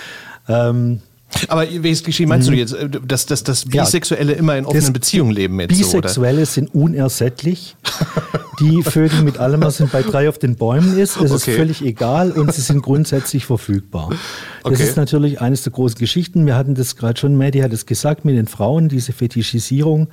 [0.49, 1.03] Ähm,
[1.49, 2.73] aber welches Klischee meinst du jetzt?
[2.75, 3.85] Äh, Dass, dass, dass Ja.
[3.85, 5.79] Bisexuelle immer in offenen Beziehungen leben jetzt so?
[6.01, 7.77] Bisexuelle sind unersättlich.
[8.61, 11.35] Die Vögel mit allem, was bei drei auf den Bäumen ist, es Okay.
[11.53, 14.11] ist völlig egal und sie sind grundsätzlich verfügbar.
[14.65, 14.83] Das Okay.
[14.83, 16.45] ist natürlich eines der großen Geschichten.
[16.45, 20.09] Wir hatten das gerade schon, Maddie hat es gesagt, mit den Frauen, diese Fetischisierung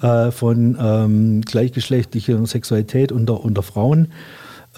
[0.00, 4.12] äh, von ähm, gleichgeschlechtlicher Sexualität unter, unter Frauen.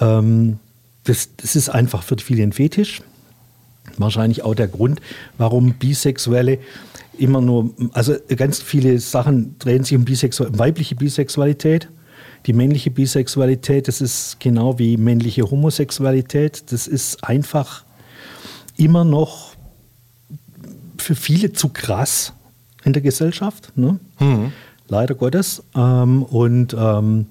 [0.01, 0.59] Ähm,
[1.05, 3.03] das, das ist einfach für viele ein Fetisch.
[4.01, 5.01] Wahrscheinlich auch der Grund,
[5.39, 6.59] warum Bisexuelle
[7.19, 11.89] immer nur, also ganz viele Sachen drehen sich um, Bisexu um weibliche Bisexualität.
[12.47, 16.73] Die männliche Bisexualität, das ist genau wie männliche Homosexualität.
[16.73, 17.85] Das ist einfach
[18.77, 19.55] immer noch
[20.97, 22.33] für viele zu krass
[22.85, 23.73] in der Gesellschaft.
[23.77, 24.01] Ne?
[24.89, 25.63] Leider Gottes.
[25.75, 27.27] Ähm, und ähm,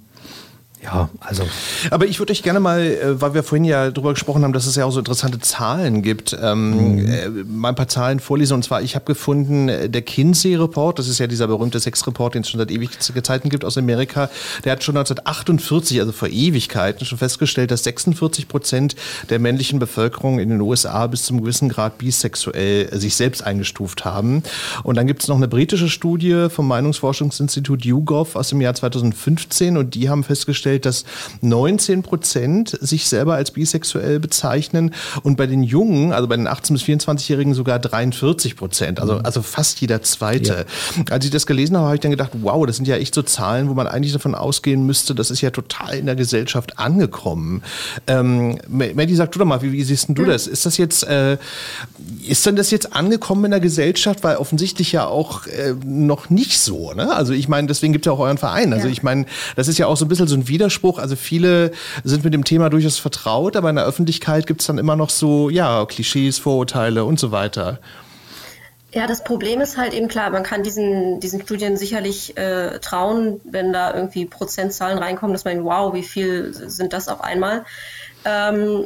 [0.81, 1.43] Ja, also.
[1.91, 4.65] Aber ich würde euch gerne mal, äh, weil wir vorhin ja darüber gesprochen haben, dass
[4.65, 7.07] es ja auch so interessante Zahlen gibt, ähm, mhm.
[7.07, 8.53] äh, mal ein paar Zahlen vorlesen.
[8.53, 12.43] Und zwar, ich habe gefunden, äh, der Kinsey-Report, das ist ja dieser berühmte Sexreport, den
[12.43, 14.29] es schon seit Ewigkeiten gibt aus Amerika,
[14.63, 18.95] der hat schon 1948, also vor Ewigkeiten, schon festgestellt, dass 46 Prozent
[19.29, 24.43] der männlichen Bevölkerung in den USA bis zum gewissen Grad bisexuell sich selbst eingestuft haben.
[24.83, 29.75] Und dann gibt es noch eine britische Studie vom Meinungsforschungsinstitut YouGov aus dem Jahr 2015
[29.75, 31.05] und die haben festgestellt, festgestellt, dass
[31.41, 36.73] 19 Prozent sich selber als bisexuell bezeichnen und bei den Jungen, also bei den 18-
[36.73, 39.25] bis 24-Jährigen sogar 43 Prozent, also, mhm.
[39.25, 40.65] also fast jeder Zweite.
[40.97, 41.13] Ja.
[41.13, 43.21] Als ich das gelesen habe, habe ich dann gedacht, wow, das sind ja echt so
[43.21, 47.63] Zahlen, wo man eigentlich davon ausgehen müsste, das ist ja total in der Gesellschaft angekommen.
[48.07, 50.47] Ähm, Maddie, sag du doch mal, wie, wie siehst du das?
[50.47, 51.37] Ist das jetzt, äh,
[52.27, 54.23] ist denn das jetzt angekommen in der Gesellschaft?
[54.23, 57.13] Weil offensichtlich ja auch äh, noch nicht so, ne?
[57.13, 58.73] Also ich meine, deswegen gibt es ja auch euren Verein.
[58.73, 58.91] Also ja.
[58.91, 60.99] ich meine, das ist ja auch so ein bisschen so ein Widerspruch Widerspruch.
[60.99, 61.71] Also viele
[62.03, 65.09] sind mit dem Thema durchaus vertraut, aber in der Öffentlichkeit gibt es dann immer noch
[65.09, 67.79] so, ja, Klischees, Vorurteile und so weiter.
[68.91, 73.39] Ja, das Problem ist halt eben klar, man kann diesen, diesen Studien sicherlich äh, trauen,
[73.43, 77.65] wenn da irgendwie Prozentzahlen reinkommen, dass man denkt, wow, wie viel sind das auf einmal.
[78.25, 78.85] Ähm,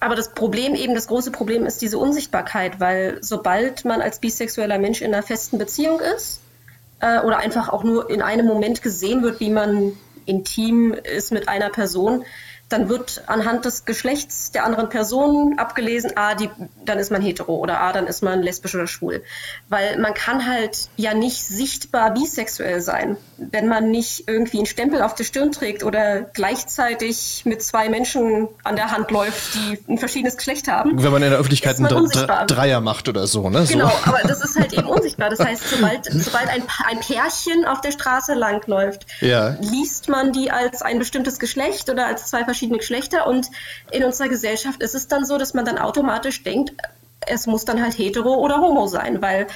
[0.00, 4.78] aber das Problem eben, das große Problem ist diese Unsichtbarkeit, weil sobald man als bisexueller
[4.78, 6.40] Mensch in einer festen Beziehung ist
[7.00, 9.92] äh, oder einfach auch nur in einem Moment gesehen wird, wie man
[10.26, 12.24] intim ist mit einer Person,
[12.68, 16.50] dann wird anhand des Geschlechts der anderen Person abgelesen, ah, die,
[16.84, 19.22] dann ist man hetero oder ah, dann ist man lesbisch oder schwul.
[19.68, 25.00] Weil man kann halt ja nicht sichtbar bisexuell sein, wenn man nicht irgendwie einen Stempel
[25.00, 29.98] auf der Stirn trägt oder gleichzeitig mit zwei Menschen an der Hand läuft, die ein
[29.98, 31.00] verschiedenes Geschlecht haben.
[31.00, 33.64] Wenn man in der Öffentlichkeit einen Dreier macht oder so, ne?
[33.68, 34.10] Genau, so.
[34.10, 35.30] aber das ist halt eben unsichtbar.
[35.30, 39.56] Das heißt, sobald, sobald ein, ein Pärchen auf der Straße langläuft, ja.
[39.60, 43.50] liest man die als ein bestimmtes Geschlecht oder als zwei verschiedene verschiedene Geschlechter und
[43.92, 46.72] in unserer Gesellschaft ist es dann so, dass man dann automatisch denkt,
[47.26, 49.46] es muss dann halt hetero oder homo sein, weil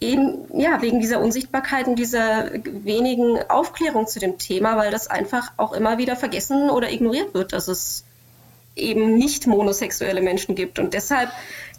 [0.00, 5.52] eben ja wegen dieser Unsichtbarkeit und dieser wenigen Aufklärung zu dem Thema, weil das einfach
[5.58, 8.04] auch immer wieder vergessen oder ignoriert wird, dass es
[8.74, 10.78] eben nicht monosexuelle Menschen gibt.
[10.78, 11.30] Und deshalb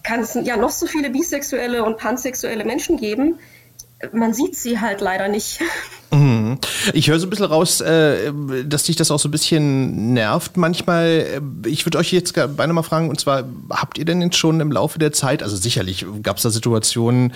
[0.03, 3.39] kann es ja noch so viele bisexuelle und pansexuelle Menschen geben,
[4.11, 5.59] man sieht sie halt leider nicht.
[6.11, 6.59] Mhm.
[6.93, 8.31] Ich höre so ein bisschen raus, äh,
[8.65, 11.41] dass dich das auch so ein bisschen nervt manchmal.
[11.65, 14.71] Ich würde euch jetzt beinahe mal fragen, und zwar, habt ihr denn jetzt schon im
[14.71, 17.33] Laufe der Zeit, also sicherlich gab es da Situationen,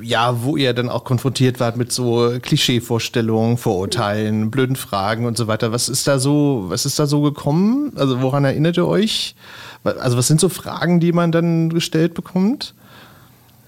[0.00, 5.48] ja, wo ihr dann auch konfrontiert wart mit so Klischeevorstellungen, Vorurteilen, blöden Fragen und so
[5.48, 5.72] weiter.
[5.72, 7.92] Was ist da so, was ist da so gekommen?
[7.96, 9.34] Also woran erinnert ihr euch?
[9.82, 12.74] Also was sind so Fragen, die man dann gestellt bekommt?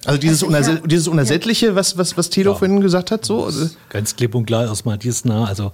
[0.07, 3.25] Also dieses, also Unerse ja, dieses Unersättliche, was, was, was Thilo ja, vorhin gesagt hat,
[3.25, 3.51] so?
[3.89, 5.45] Ganz klipp und klar erstmal dies nah.
[5.45, 5.73] Also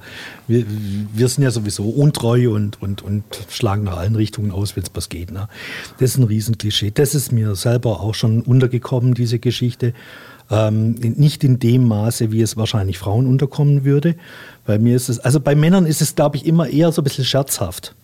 [0.49, 0.65] wir,
[1.13, 4.91] wir sind ja sowieso untreu und, und, und schlagen nach allen Richtungen aus, wenn es
[4.95, 5.31] was geht.
[5.31, 5.49] Ne?
[5.99, 6.91] Das ist ein Riesenklischee.
[6.93, 9.93] Das ist mir selber auch schon untergekommen, diese Geschichte.
[10.51, 14.17] Ähm, nicht in dem Maße, wie es wahrscheinlich Frauen unterkommen würde.
[14.65, 17.05] Bei mir ist es, also bei Männern ist es, glaube ich, immer eher so ein
[17.05, 17.95] bisschen scherzhaft.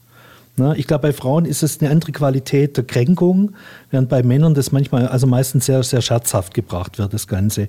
[0.58, 0.74] Ne?
[0.76, 3.52] Ich glaube, bei Frauen ist es eine andere Qualität der Kränkung,
[3.90, 7.68] während bei Männern das manchmal, also meistens sehr, sehr scherzhaft gebracht wird, das Ganze.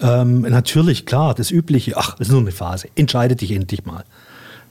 [0.00, 4.04] Ähm, natürlich, klar, das Übliche, ach, ist nur eine Phase, entscheide dich endlich mal.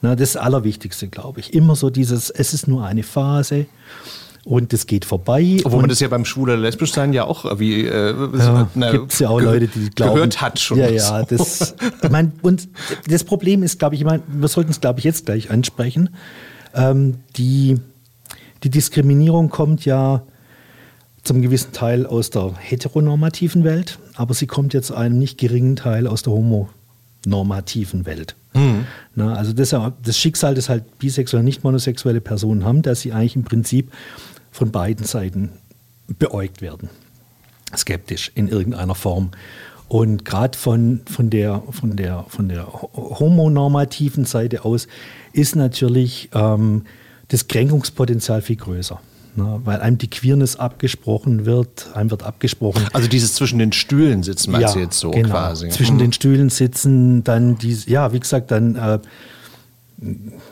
[0.02, 0.16] Ne?
[0.16, 1.54] Das ist das Allerwichtigste, glaube ich.
[1.54, 3.66] Immer so dieses, es ist nur eine Phase
[4.44, 5.58] und es geht vorbei.
[5.64, 9.20] Obwohl man das ja beim Schwul- oder Lesbischsein ja auch wie äh, ja, gibt es
[9.20, 10.14] ja auch Leute, die glauben.
[10.14, 10.78] Gehört hat schon.
[10.78, 11.22] Ja, ja.
[11.22, 12.68] Das, ich mein, und
[13.08, 16.10] das Problem ist, glaube ich, ich mein, wir sollten es, glaube ich, jetzt gleich ansprechen.
[16.74, 17.78] Ähm, die,
[18.62, 20.22] die Diskriminierung kommt ja
[21.22, 26.06] zum gewissen Teil aus der heteronormativen Welt, aber sie kommt jetzt einem nicht geringen Teil
[26.06, 28.34] aus der homonormativen Welt.
[28.54, 28.86] Mhm.
[29.14, 33.36] Na, also das, das, Schicksal, das halt bisexuelle, nicht monosexuelle Personen haben, dass sie eigentlich
[33.36, 33.92] im Prinzip
[34.50, 35.50] von beiden Seiten
[36.18, 36.90] beäugt werden.
[37.74, 39.30] Skeptisch in irgendeiner Form.
[39.92, 44.88] Und gerade von, von, der, von, der, von der homonormativen Seite aus
[45.34, 46.84] ist natürlich ähm,
[47.28, 48.98] das Kränkungspotenzial viel größer.
[49.36, 52.86] Ne, weil einem die Queerness abgesprochen wird, einem wird abgesprochen.
[52.94, 55.28] Also dieses zwischen den Stühlen sitzen, meinst ja, du jetzt so genau.
[55.28, 55.68] quasi?
[55.68, 56.00] Zwischen mhm.
[56.00, 58.98] den Stühlen sitzen, dann die, ja, wie gesagt, dann äh,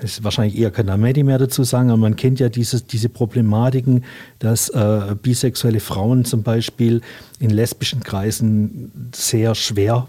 [0.03, 4.05] ist wahrscheinlich eher kann Medi mehr dazu sagen, aber man kennt ja dieses, diese Problematiken,
[4.39, 7.01] dass äh, bisexuelle Frauen zum Beispiel
[7.39, 10.09] in lesbischen Kreisen sehr schwer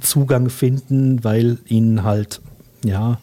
[0.00, 2.40] Zugang finden, weil ihnen halt,
[2.84, 3.18] ja,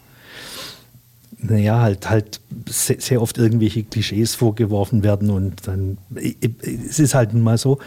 [1.49, 7.33] naja, halt, halt sehr, sehr oft irgendwelche Klischees vorgeworfen werden und dann, es ist halt
[7.33, 7.79] nun mal so.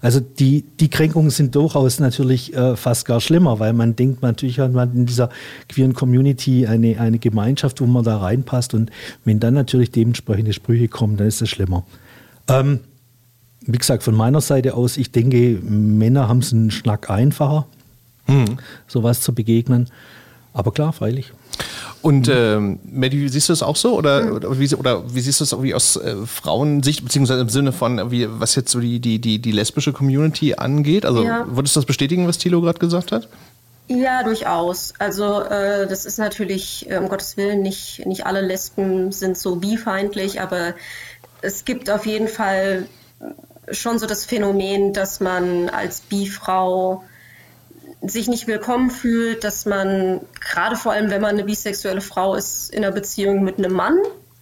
[0.00, 4.60] Also die, die Kränkungen sind durchaus natürlich äh, fast gar schlimmer, weil man denkt natürlich
[4.60, 5.30] hat man in dieser
[5.68, 8.90] queeren Community eine, eine Gemeinschaft, wo man da reinpasst und
[9.24, 11.84] wenn dann natürlich dementsprechende Sprüche kommen, dann ist es schlimmer.
[12.48, 12.80] Ähm,
[13.60, 17.66] wie gesagt, von meiner Seite aus, ich denke, Männer haben es einen Schnack einfacher,
[18.26, 18.58] hm.
[18.86, 19.88] sowas zu begegnen.
[20.54, 21.32] Aber klar, freilich.
[22.00, 23.96] Und ähm, Maddie, siehst du das auch so?
[23.96, 27.72] Oder, oder, wie, oder wie siehst du das irgendwie aus äh, Frauensicht, beziehungsweise im Sinne
[27.72, 31.04] von, wie, was jetzt so die, die, die, die lesbische Community angeht?
[31.04, 31.44] Also ja.
[31.48, 33.28] würdest du das bestätigen, was Thilo gerade gesagt hat?
[33.88, 34.92] Ja, durchaus.
[34.98, 39.56] Also äh, das ist natürlich, äh, um Gottes Willen, nicht, nicht alle Lesben sind so
[39.56, 40.74] bifeindlich, aber
[41.40, 42.86] es gibt auf jeden Fall
[43.70, 47.02] schon so das Phänomen, dass man als Bifrau
[48.02, 52.70] sich nicht willkommen fühlt, dass man gerade vor allem, wenn man eine bisexuelle Frau ist,
[52.70, 53.98] in einer Beziehung mit einem Mann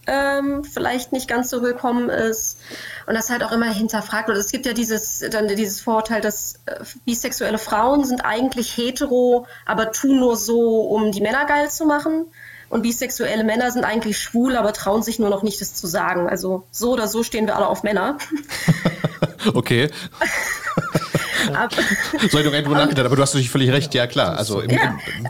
[0.06, 2.58] ähm, vielleicht nicht ganz so willkommen ist
[3.06, 4.38] und das halt auch immer hinterfragt wird.
[4.38, 9.92] Es gibt ja dieses, dann dieses Vorurteil, dass äh, bisexuelle Frauen sind eigentlich hetero, aber
[9.92, 12.26] tun nur so, um die Männer geil zu machen.
[12.68, 16.28] Und bisexuelle Männer sind eigentlich schwul, aber trauen sich nur noch nicht, das zu sagen.
[16.28, 18.18] Also so oder so stehen wir alle auf Männer.
[19.54, 19.88] okay.
[21.54, 24.36] Aber, so hätte ich irgendwo nachgedacht, aber du hast natürlich völlig recht, ja klar.
[24.38, 24.96] Also im, ja.
[25.18, 25.28] im,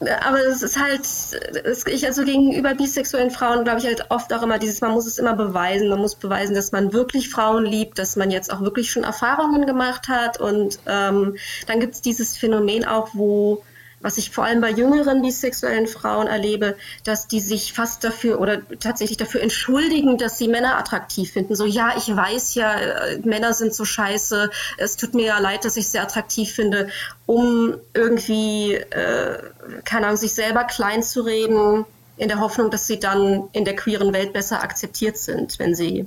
[0.00, 4.42] aber es ist halt, es, ich also gegenüber bisexuellen Frauen glaube ich halt oft auch
[4.42, 7.98] immer dieses, man muss es immer beweisen, man muss beweisen, dass man wirklich Frauen liebt,
[7.98, 11.36] dass man jetzt auch wirklich schon Erfahrungen gemacht hat und ähm,
[11.66, 13.62] dann gibt es dieses Phänomen auch, wo
[14.04, 18.60] was ich vor allem bei jüngeren bisexuellen Frauen erlebe, dass die sich fast dafür oder
[18.78, 21.56] tatsächlich dafür entschuldigen, dass sie Männer attraktiv finden.
[21.56, 25.64] So, ja, ich weiß ja, äh, Männer sind so scheiße, es tut mir ja leid,
[25.64, 26.90] dass ich sie attraktiv finde,
[27.24, 29.38] um irgendwie, äh,
[29.86, 31.86] keine Ahnung, sich selber klein zu reden,
[32.18, 36.06] in der Hoffnung, dass sie dann in der queeren Welt besser akzeptiert sind, wenn sie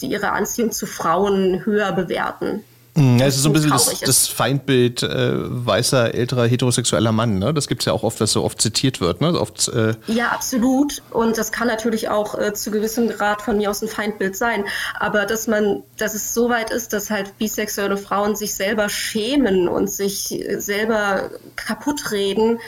[0.00, 2.64] ihre Anziehung zu Frauen höher bewerten.
[2.96, 7.38] Mhm, ja, es ist so ein bisschen das, das Feindbild äh, weißer, älterer, heterosexueller Mann.
[7.38, 7.52] Ne?
[7.52, 9.20] Das gibt es ja auch oft, was so oft zitiert wird.
[9.20, 9.38] Ne?
[9.38, 11.02] Oft, äh ja, absolut.
[11.10, 14.64] Und das kann natürlich auch äh, zu gewissem Grad von mir aus ein Feindbild sein.
[14.98, 19.68] Aber dass man, dass es so weit ist, dass halt bisexuelle Frauen sich selber schämen
[19.68, 22.58] und sich selber kaputt reden,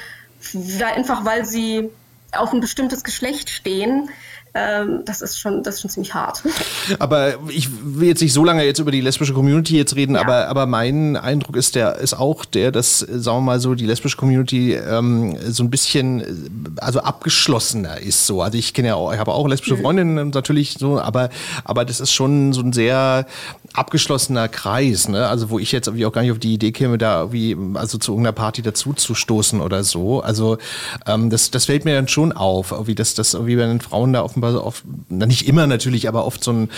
[0.84, 1.90] einfach weil sie
[2.32, 4.10] auf ein bestimmtes Geschlecht stehen,
[4.58, 6.42] ähm, das ist schon, das ist schon ziemlich hart.
[6.98, 10.22] Aber ich will jetzt nicht so lange jetzt über die lesbische Community jetzt reden, ja.
[10.22, 13.86] aber, aber mein Eindruck ist der, ist auch der, dass, sagen wir mal so, die
[13.86, 18.42] lesbische Community ähm, so ein bisschen, also abgeschlossener ist so.
[18.42, 19.82] Also ich kenne ja auch, ich habe auch lesbische mhm.
[19.82, 21.30] Freundinnen natürlich so, aber,
[21.64, 23.26] aber das ist schon so ein sehr
[23.74, 25.28] abgeschlossener Kreis, ne?
[25.28, 27.98] Also wo ich jetzt irgendwie auch gar nicht auf die Idee käme, da wie also
[27.98, 30.20] zu irgendeiner Party dazu zu stoßen oder so.
[30.20, 30.58] Also
[31.06, 34.12] ähm, das, das fällt mir dann schon auf, wie das, das wie bei den Frauen
[34.12, 36.70] da offenbar so oft, nicht immer natürlich, aber oft so ein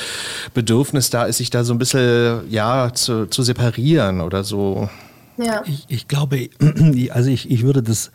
[0.54, 4.88] Bedürfnis da ist, sich da so ein bisschen ja zu, zu separieren oder so.
[5.37, 5.62] Ja.
[5.66, 6.48] Ich, ich glaube,
[7.11, 8.11] also ich, ich würde das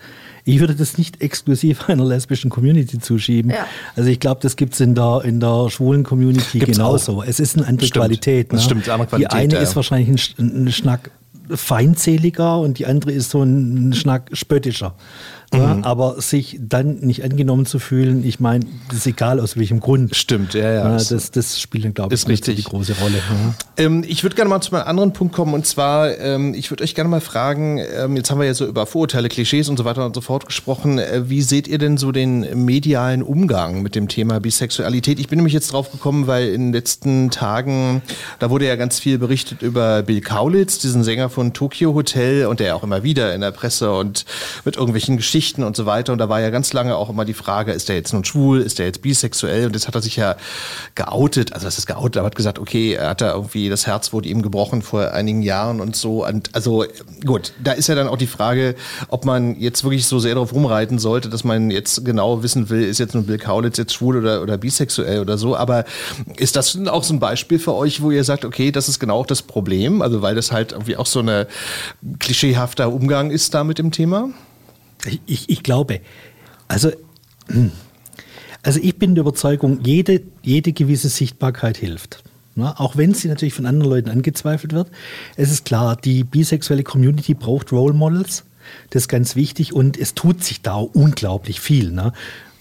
[0.47, 3.51] ich würde das nicht exklusiv einer lesbischen Community zuschieben.
[3.51, 3.65] Ja.
[3.95, 7.17] Also ich glaube, das gibt es in der, in der schwulen Community gibt's genauso.
[7.17, 7.25] Auch.
[7.25, 8.05] Es ist eine andere stimmt.
[8.05, 8.51] Qualität.
[8.51, 8.57] Ne?
[8.57, 9.31] Das stimmt, andere Qualität.
[9.31, 9.59] Die eine ja.
[9.59, 11.11] ist wahrscheinlich ein, ein Schnack
[11.49, 14.95] feindseliger und die andere ist so ein Schnack spöttischer.
[15.53, 15.83] Ja, mhm.
[15.83, 20.15] Aber sich dann nicht angenommen zu fühlen, ich meine, das ist egal aus welchem Grund.
[20.15, 20.89] Stimmt, ja, ja.
[20.89, 22.55] ja das, das spielt dann, glaube ich, richtig.
[22.57, 23.17] die große Rolle.
[23.17, 23.53] Ja.
[23.85, 26.83] Ähm, ich würde gerne mal zu einem anderen Punkt kommen und zwar, ähm, ich würde
[26.83, 29.85] euch gerne mal fragen, ähm, jetzt haben wir ja so über Vorurteile, Klischees und so
[29.85, 30.97] weiter und so fort gesprochen.
[30.97, 35.19] Äh, wie seht ihr denn so den medialen Umgang mit dem Thema Bisexualität?
[35.19, 38.01] Ich bin nämlich jetzt drauf gekommen, weil in den letzten Tagen,
[38.39, 42.59] da wurde ja ganz viel berichtet über Bill Kaulitz, diesen Sänger von Tokyo Hotel und
[42.59, 44.25] der auch immer wieder in der Presse und
[44.63, 46.13] mit irgendwelchen Geschichten Geschichten und so weiter.
[46.13, 48.61] Und da war ja ganz lange auch immer die Frage, ist der jetzt nun schwul,
[48.61, 49.65] ist der jetzt bisexuell?
[49.65, 50.37] Und jetzt hat er sich ja
[50.95, 54.13] geoutet, also das ist geoutet, er hat gesagt, okay, er hat da irgendwie, das Herz
[54.13, 56.25] wurde ihm gebrochen vor einigen Jahren und so.
[56.25, 56.85] Und also
[57.25, 58.75] gut, da ist ja dann auch die Frage,
[59.09, 62.83] ob man jetzt wirklich so sehr darauf rumreiten sollte, dass man jetzt genau wissen will,
[62.85, 65.57] ist jetzt nun Bill Kaulitz jetzt schwul oder, oder bisexuell oder so.
[65.57, 65.83] Aber
[66.37, 69.19] ist das auch so ein Beispiel für euch, wo ihr sagt, okay, das ist genau
[69.19, 70.01] auch das Problem?
[70.01, 71.47] Also weil das halt irgendwie auch so eine
[72.19, 74.29] klischeehafter Umgang ist da mit dem Thema?
[75.25, 76.01] Ich, ich glaube,
[76.67, 76.91] also,
[78.63, 82.23] also ich bin der Überzeugung, jede, jede gewisse Sichtbarkeit hilft.
[82.55, 84.89] Ja, auch wenn sie natürlich von anderen Leuten angezweifelt wird.
[85.35, 88.45] Es ist klar, die bisexuelle Community braucht Role Models.
[88.89, 91.91] Das ist ganz wichtig und es tut sich da unglaublich viel.
[91.91, 92.13] Ne?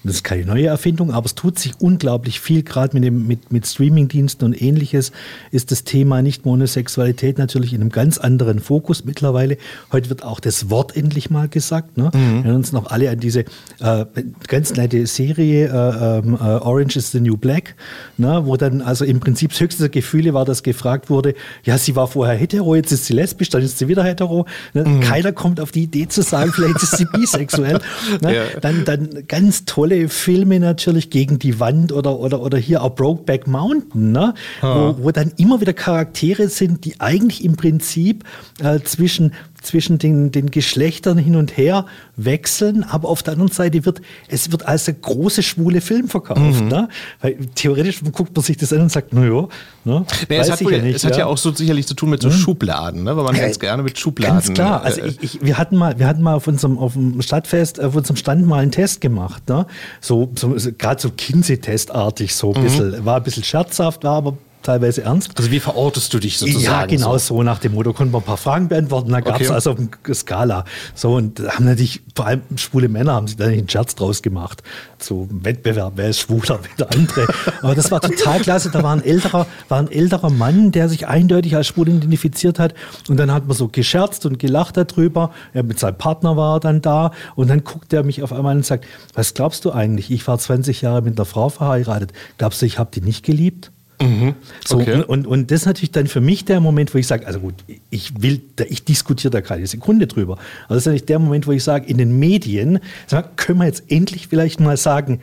[0.05, 3.67] Das ist keine neue Erfindung, aber es tut sich unglaublich viel, gerade mit, mit, mit
[3.67, 5.13] Streamingdiensten und ähnliches,
[5.51, 9.57] ist das Thema nicht Monosexualität natürlich in einem ganz anderen Fokus mittlerweile.
[9.93, 11.97] Heute wird auch das Wort endlich mal gesagt.
[11.97, 12.11] Ne?
[12.13, 12.19] Mhm.
[12.19, 13.47] Wir erinnern uns noch alle an diese
[13.81, 14.05] äh,
[14.47, 17.75] ganz nette Serie äh, ähm, äh, Orange is the New Black,
[18.19, 18.43] ne?
[18.45, 22.09] wo dann also im Prinzip das höchste Gefühle war, dass gefragt wurde, ja, sie war
[22.09, 24.45] vorher hetero, jetzt ist sie lesbisch, dann ist sie wieder hetero.
[24.75, 24.85] Ne?
[24.85, 25.01] Mhm.
[25.01, 27.81] Keiner kommt auf die Idee zu sagen, vielleicht ist sie bisexuell.
[28.21, 28.35] Ne?
[28.35, 28.43] Ja.
[28.61, 33.47] Dann, dann ganz tolle Filme natürlich gegen die Wand oder, oder, oder hier auch Brokeback
[33.47, 34.35] Mountain, ne?
[34.61, 38.25] wo, wo dann immer wieder Charaktere sind, die eigentlich im Prinzip
[38.63, 39.33] äh, zwischen
[39.65, 44.53] zwischen den, den Geschlechtern hin und her wechseln, aber auf der anderen Seite wird es
[44.53, 46.63] wird als der große schwule Film verkauft.
[46.63, 46.69] Mhm.
[46.69, 46.89] Ne?
[47.21, 49.49] Weil theoretisch guckt man sich das an und sagt, naja,
[49.85, 50.07] ne?
[50.29, 52.23] Nee, es, hat, wohl, ja nicht, es hat ja auch so sicherlich zu tun mit
[52.23, 52.33] so mhm.
[52.33, 53.17] Schubladen, ne?
[53.17, 54.37] weil man ja, ganz gerne mit Schubladen.
[54.37, 56.95] Ganz klar, also äh, ich, ich, wir hatten mal, wir hatten mal auf unserem auf
[56.95, 59.67] dem Stadtfest, auf unserem Stand mal einen Test gemacht, ne?
[60.01, 62.65] so, so, so gerade so Kinsey-Testartig, so ein mhm.
[62.65, 65.33] bisschen, war ein bisschen scherzhaft, war aber teilweise ernst.
[65.37, 66.65] Also wie verortest du dich sozusagen?
[66.65, 69.41] Ja, genau so, so nach dem Motto, konnten wir ein paar Fragen beantworten, da gab
[69.41, 69.55] es okay.
[69.55, 70.65] also eine Skala.
[70.95, 74.23] So, und haben natürlich, vor allem schwule Männer haben sich da nicht einen Scherz draus
[74.23, 74.63] gemacht.
[74.99, 77.27] So Wettbewerb, wer ist schwuler wie der andere.
[77.63, 78.71] Aber das war total klasse.
[78.71, 82.75] Da war ein älterer, war ein älterer Mann, der sich eindeutig als schwul identifiziert hat.
[83.09, 85.31] Und dann hat man so gescherzt und gelacht darüber.
[85.53, 87.13] Er mit seinem Partner war dann da.
[87.35, 90.11] Und dann guckt er mich auf einmal und sagt, was glaubst du eigentlich?
[90.11, 92.13] Ich war 20 Jahre mit einer Frau verheiratet.
[92.39, 93.71] Glaubst du, ich habe die nicht geliebt?
[94.01, 94.35] Mhm.
[94.65, 95.03] So, okay.
[95.07, 97.55] und, und das ist natürlich dann für mich der Moment, wo ich sage, also gut,
[97.91, 100.39] ich will, ich diskutiere da keine Sekunde drüber.
[100.63, 103.67] Also das ist natürlich der Moment, wo ich sage, in den Medien, sag, können wir
[103.67, 105.21] jetzt endlich vielleicht mal sagen,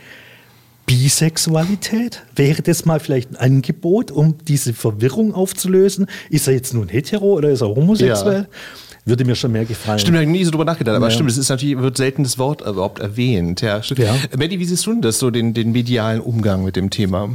[0.86, 2.24] Bisexualität?
[2.36, 6.08] Wäre das mal vielleicht ein Angebot, um diese Verwirrung aufzulösen?
[6.30, 8.42] Ist er jetzt nun hetero oder ist er homosexuell?
[8.42, 8.58] Ja
[9.06, 10.00] würde mir schon mehr gefallen.
[10.00, 11.12] Stimmt, ich habe nie so drüber nachgedacht, aber ja.
[11.12, 13.62] stimmt, es ist natürlich, wird selten das Wort überhaupt erwähnt.
[13.62, 14.16] Ja, Ja.
[14.38, 17.30] Maddie, wie siehst du denn das, so den, den medialen Umgang mit dem Thema?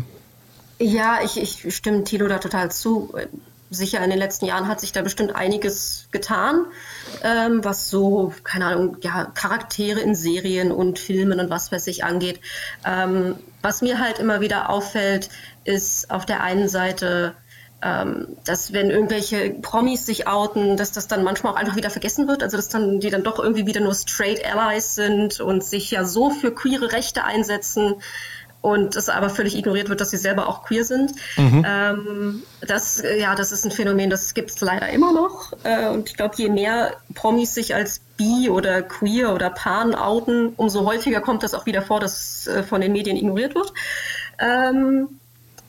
[0.78, 3.14] Ja, ich, ich stimme Thilo da total zu.
[3.70, 6.66] Sicher, in den letzten Jahren hat sich da bestimmt einiges getan,
[7.24, 12.04] ähm, was so, keine Ahnung, ja, Charaktere in Serien und Filmen und was weiß ich
[12.04, 12.40] angeht.
[12.84, 15.30] Ähm, was mir halt immer wieder auffällt,
[15.64, 17.34] ist auf der einen Seite,
[17.82, 22.28] ähm, dass wenn irgendwelche Promis sich outen, dass das dann manchmal auch einfach wieder vergessen
[22.28, 25.90] wird, also dass dann die dann doch irgendwie wieder nur straight Allies sind und sich
[25.90, 27.96] ja so für queere Rechte einsetzen
[28.66, 31.12] und es aber völlig ignoriert wird, dass sie selber auch queer sind.
[31.36, 31.64] Mhm.
[31.64, 35.52] Ähm, das, ja, das ist ein Phänomen, das gibt es leider immer noch.
[35.62, 40.52] Äh, und ich glaube, je mehr Promis sich als bi oder queer oder pan outen,
[40.56, 43.72] umso häufiger kommt das auch wieder vor, dass äh, von den Medien ignoriert wird.
[44.40, 45.10] Ähm,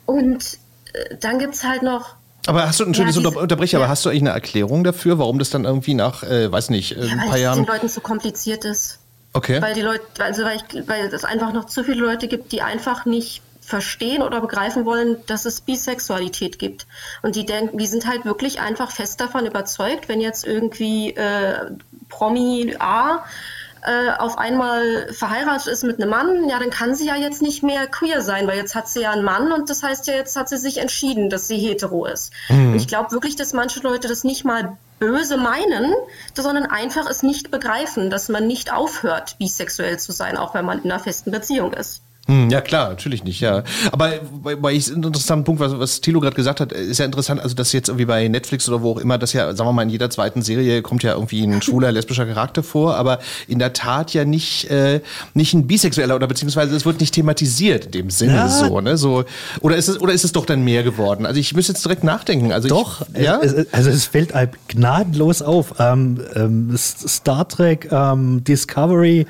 [0.07, 0.57] und
[0.93, 2.15] äh, dann gibt es halt noch
[2.47, 3.83] aber hast du, Entschuldigung, ja, unterbreche, ja.
[3.83, 6.93] aber hast du eigentlich eine Erklärung dafür, warum das dann irgendwie nach, äh, weiß nicht,
[6.93, 7.57] äh, ein ja, paar Jahren.
[7.59, 8.99] den Leuten zu kompliziert ist.
[9.37, 9.61] Okay.
[9.61, 12.63] Weil die Leute, also weil, ich, weil es einfach noch zu viele Leute gibt, die
[12.63, 16.87] einfach nicht verstehen oder begreifen wollen, dass es Bisexualität gibt.
[17.21, 21.69] Und die denken, die sind halt wirklich einfach fest davon überzeugt, wenn jetzt irgendwie äh,
[22.09, 23.25] Promi A
[23.83, 27.61] äh, auf einmal verheiratet ist mit einem Mann, ja, dann kann sie ja jetzt nicht
[27.61, 30.35] mehr queer sein, weil jetzt hat sie ja einen Mann und das heißt ja, jetzt
[30.35, 32.33] hat sie sich entschieden, dass sie hetero ist.
[32.49, 32.73] Mhm.
[32.73, 35.93] Ich glaube wirklich, dass manche Leute das nicht mal böse meinen,
[36.33, 40.83] sondern einfach es nicht begreifen, dass man nicht aufhört, bisexuell zu sein, auch wenn man
[40.83, 42.01] in einer festen Beziehung ist.
[42.27, 43.63] Hm, ja, klar, natürlich nicht, ja.
[43.91, 44.11] Aber
[44.43, 47.55] weil ich einen interessanten Punkt, was, was Thilo gerade gesagt hat, ist ja interessant, also
[47.55, 49.89] dass jetzt irgendwie bei Netflix oder wo auch immer, dass ja, sagen wir mal, in
[49.89, 54.13] jeder zweiten Serie kommt ja irgendwie ein schwuler, lesbischer Charakter vor, aber in der Tat
[54.13, 54.99] ja nicht, äh,
[55.33, 58.49] nicht ein bisexueller oder beziehungsweise es wird nicht thematisiert in dem Sinne ja.
[58.49, 58.97] so, ne?
[58.97, 59.23] So,
[59.61, 61.25] oder ist es, oder ist es doch dann mehr geworden?
[61.25, 62.51] Also ich müsste jetzt direkt nachdenken.
[62.51, 63.39] Also doch, ich, ja?
[63.41, 65.75] Es, also es fällt einem gnadenlos auf.
[65.79, 69.25] Ähm, ähm, Star Trek, ähm, Discovery,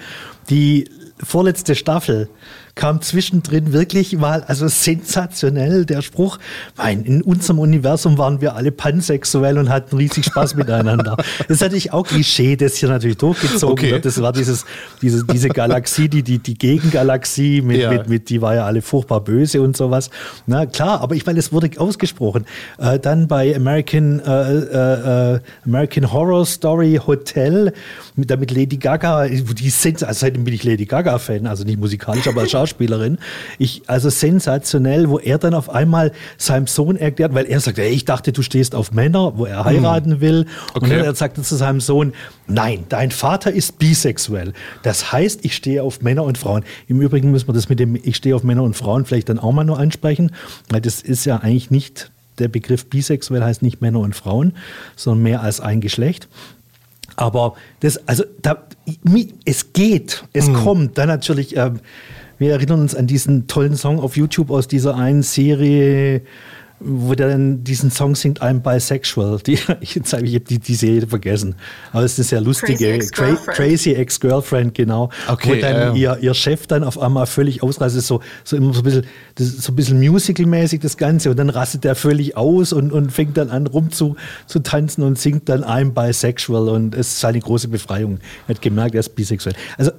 [0.50, 0.90] die
[1.24, 2.30] vorletzte Staffel
[2.78, 6.38] kam zwischendrin wirklich mal, also sensationell der Spruch,
[6.78, 11.18] mein, in unserem Universum waren wir alle pansexuell und hatten riesig Spaß miteinander.
[11.48, 13.92] Das ist natürlich auch Klischee, das hier natürlich durchgezogen okay.
[13.92, 14.06] wird.
[14.06, 14.66] Das war dieses,
[15.02, 17.92] diese, diese Galaxie, die, die, die Gegengalaxie, mit, ja.
[17.92, 20.10] mit, mit, die war ja alle furchtbar böse und sowas.
[20.46, 22.46] Na klar, aber ich meine, es wurde ausgesprochen.
[22.78, 27.74] Äh, dann bei American, äh, äh, äh American Horror Story Hotel,
[28.16, 32.28] mit, damit Lady Gaga, die sind, also seitdem bin ich Lady Gaga-Fan, also nicht musikalisch,
[32.28, 33.18] aber als Schauspielerin.
[33.58, 37.90] Ich, also sensationell, wo er dann auf einmal seinem Sohn erklärt, weil er sagt, ey,
[37.90, 40.22] ich dachte, du stehst auf Männer, wo er heiraten hm.
[40.22, 40.46] will.
[40.74, 40.86] Okay.
[40.86, 42.14] Und er sagt zu seinem Sohn,
[42.48, 44.54] nein, dein Vater ist bisexuell.
[44.84, 46.64] Das heißt, ich stehe auf Männer und Frauen.
[46.88, 49.40] Im Übrigen müssen wir das mit dem Ich stehe auf Männer und Frauen vielleicht dann
[49.40, 50.32] auch mal nur ansprechen,
[50.70, 54.54] weil das ist ja eigentlich nicht der Begriff bisexuell heißt nicht Männer und Frauen,
[54.96, 56.28] sondern mehr als ein Geschlecht.
[57.18, 58.64] Aber das, also da,
[59.44, 60.54] es geht, es mhm.
[60.54, 60.98] kommt.
[60.98, 61.82] Dann natürlich, ähm,
[62.38, 66.22] wir erinnern uns an diesen tollen Song auf YouTube aus dieser einen Serie,
[66.80, 69.40] wo der dann diesen Song singt, I'm bisexual.
[69.46, 71.56] Die, jetzt habe ich die, die Serie vergessen.
[71.92, 75.10] Aber es ist eine sehr lustige, Crazy Ex-Girlfriend, genau.
[75.28, 78.04] Okay, wo dann äh, ihr, ihr Chef dann auf einmal völlig ausrastet.
[78.04, 79.06] So, so immer so ein bisschen,
[79.36, 81.32] das so ein bisschen musical-mäßig das Ganze.
[81.32, 84.16] Und dann rastet er völlig aus und, und fängt dann an rum zu,
[84.46, 86.70] zu tanzen und singt dann I'm bisexual.
[86.70, 88.20] Und es ist seine große Befreiung.
[88.48, 89.56] Er hat gemerkt, er ist bisexuell.
[89.78, 89.92] Also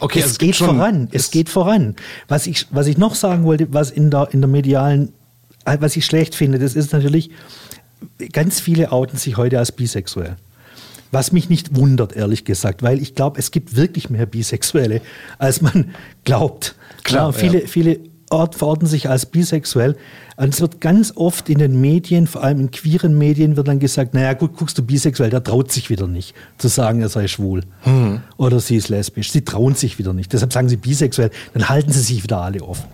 [0.00, 1.08] Okay, es also es geht schon- voran.
[1.10, 1.96] Es geht voran.
[2.28, 5.12] Was ich, was ich noch sagen wollte, was in der, in der medialen,
[5.64, 7.30] was ich schlecht finde, das ist natürlich,
[8.32, 10.36] ganz viele outen sich heute als bisexuell.
[11.10, 15.00] Was mich nicht wundert, ehrlich gesagt, weil ich glaube, es gibt wirklich mehr Bisexuelle,
[15.38, 15.90] als man
[16.24, 16.74] glaubt.
[17.02, 18.00] Klar, Ja, viele, viele
[18.30, 19.96] Ort, verorten sich als bisexuell.
[20.36, 23.78] Und es wird ganz oft in den Medien, vor allem in queeren Medien, wird dann
[23.78, 27.26] gesagt, naja gut, guckst du bisexuell, der traut sich wieder nicht zu sagen, er sei
[27.26, 27.62] schwul.
[28.36, 29.32] Oder sie ist lesbisch.
[29.32, 30.32] Sie trauen sich wieder nicht.
[30.32, 32.84] Deshalb sagen sie bisexuell, dann halten sie sich wieder alle offen.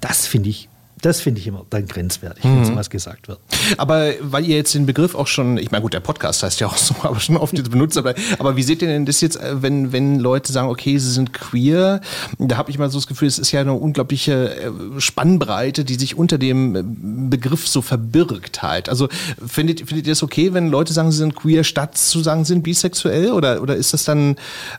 [0.00, 0.68] Das finde ich,
[1.06, 3.38] das finde ich immer dann grenzwertig, wenn so was gesagt wird.
[3.76, 6.66] Aber weil ihr jetzt den Begriff auch schon, ich meine, gut, der Podcast heißt ja
[6.66, 9.36] auch so, aber schon oft jetzt benutzt, aber, aber wie seht ihr denn das jetzt,
[9.36, 12.00] äh, wenn, wenn Leute sagen, okay, sie sind queer?
[12.40, 15.94] Da habe ich mal so das Gefühl, es ist ja eine unglaubliche äh, Spannbreite, die
[15.94, 16.82] sich unter dem äh,
[17.30, 18.88] Begriff so verbirgt halt.
[18.88, 19.08] Also
[19.46, 22.54] findet, findet ihr es okay, wenn Leute sagen, sie sind queer, statt zu sagen, sie
[22.54, 23.30] sind bisexuell?
[23.30, 24.34] Oder, oder ist das dann,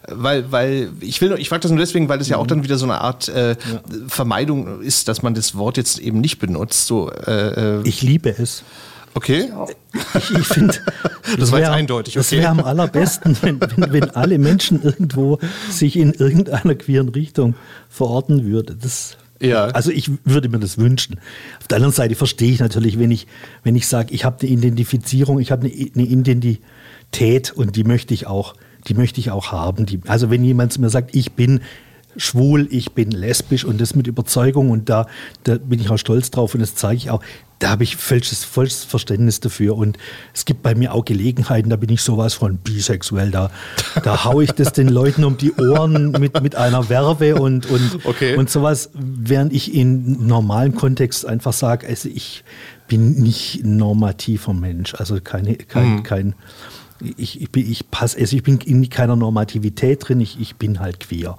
[0.09, 2.77] weil, weil, ich will, ich frage das nur deswegen, weil das ja auch dann wieder
[2.77, 3.55] so eine Art äh,
[4.09, 6.87] Vermeidung ist, dass man das Wort jetzt eben nicht benutzt.
[6.87, 8.63] So, äh, äh, Ich liebe es.
[9.13, 9.49] okay.
[10.15, 10.75] Ich, ich finde,
[11.37, 12.41] Das war jetzt eindeutig, Das okay.
[12.41, 15.39] wäre am allerbesten, wenn, wenn, wenn alle Menschen irgendwo
[15.69, 17.55] sich in irgendeiner queeren Richtung
[17.89, 18.79] verorten würden.
[18.81, 19.65] Das, Ja.
[19.65, 21.19] Also ich würde mir das wünschen.
[21.59, 23.27] Auf der anderen Seite verstehe ich natürlich, wenn ich,
[23.63, 28.13] wenn ich sage, ich habe eine Identifizierung, ich habe eine, eine Identität und die möchte
[28.13, 28.55] ich auch,
[28.87, 29.85] die möchte ich auch haben.
[29.85, 31.61] Die, also wenn jemand zu mir sagt, ich bin
[32.17, 35.07] schwul, ich bin lesbisch und das mit Überzeugung und da,
[35.43, 37.21] da bin ich auch stolz drauf und das zeige ich auch.
[37.59, 39.97] Da habe ich vollstes, vollstes Verständnis dafür und
[40.31, 43.49] es gibt bei mir auch Gelegenheiten, da bin ich sowas von bisexuell, da,
[44.03, 48.05] da haue ich das den Leuten um die Ohren mit, mit einer Werbe und, und,
[48.05, 48.35] Okay.
[48.35, 52.43] und sowas, während ich in normalen Kontext einfach sage, also ich
[52.87, 56.35] bin nicht ein normativer Mensch, also keine, kein, kein
[57.17, 60.79] ich, ich, bin, ich passe, also ich bin in keiner Normativität drin, ich, ich bin
[60.79, 61.37] halt queer.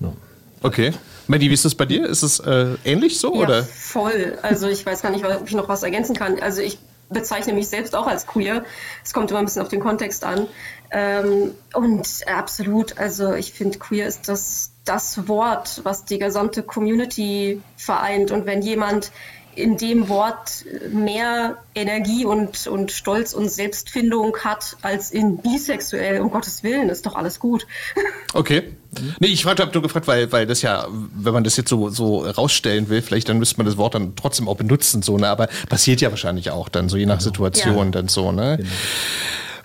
[0.00, 0.16] No.
[0.62, 0.92] Okay.
[1.26, 2.06] Mandy, wie ist das bei dir?
[2.06, 3.34] Ist es äh, ähnlich so?
[3.34, 3.62] Ja, oder?
[3.64, 4.38] voll.
[4.42, 6.40] Also ich weiß gar nicht, ob ich noch was ergänzen kann.
[6.40, 6.78] Also ich
[7.10, 8.64] bezeichne mich selbst auch als queer.
[9.04, 10.46] Es kommt immer ein bisschen auf den Kontext an.
[10.90, 17.60] Ähm, und absolut, also ich finde, queer ist das, das Wort, was die gesamte Community
[17.76, 18.30] vereint.
[18.30, 19.12] Und wenn jemand
[19.58, 26.30] in dem Wort mehr Energie und, und Stolz und Selbstfindung hat als in bisexuell, um
[26.30, 27.66] Gottes Willen, ist doch alles gut.
[28.34, 28.74] Okay.
[29.20, 31.88] Nee, ich fragte, hab nur gefragt, weil, weil das ja, wenn man das jetzt so,
[31.88, 35.28] so rausstellen will, vielleicht dann müsste man das Wort dann trotzdem auch benutzen, so, ne?
[35.28, 37.90] Aber passiert ja wahrscheinlich auch dann, so je nach Situation Ja.
[37.90, 38.58] dann so, ne?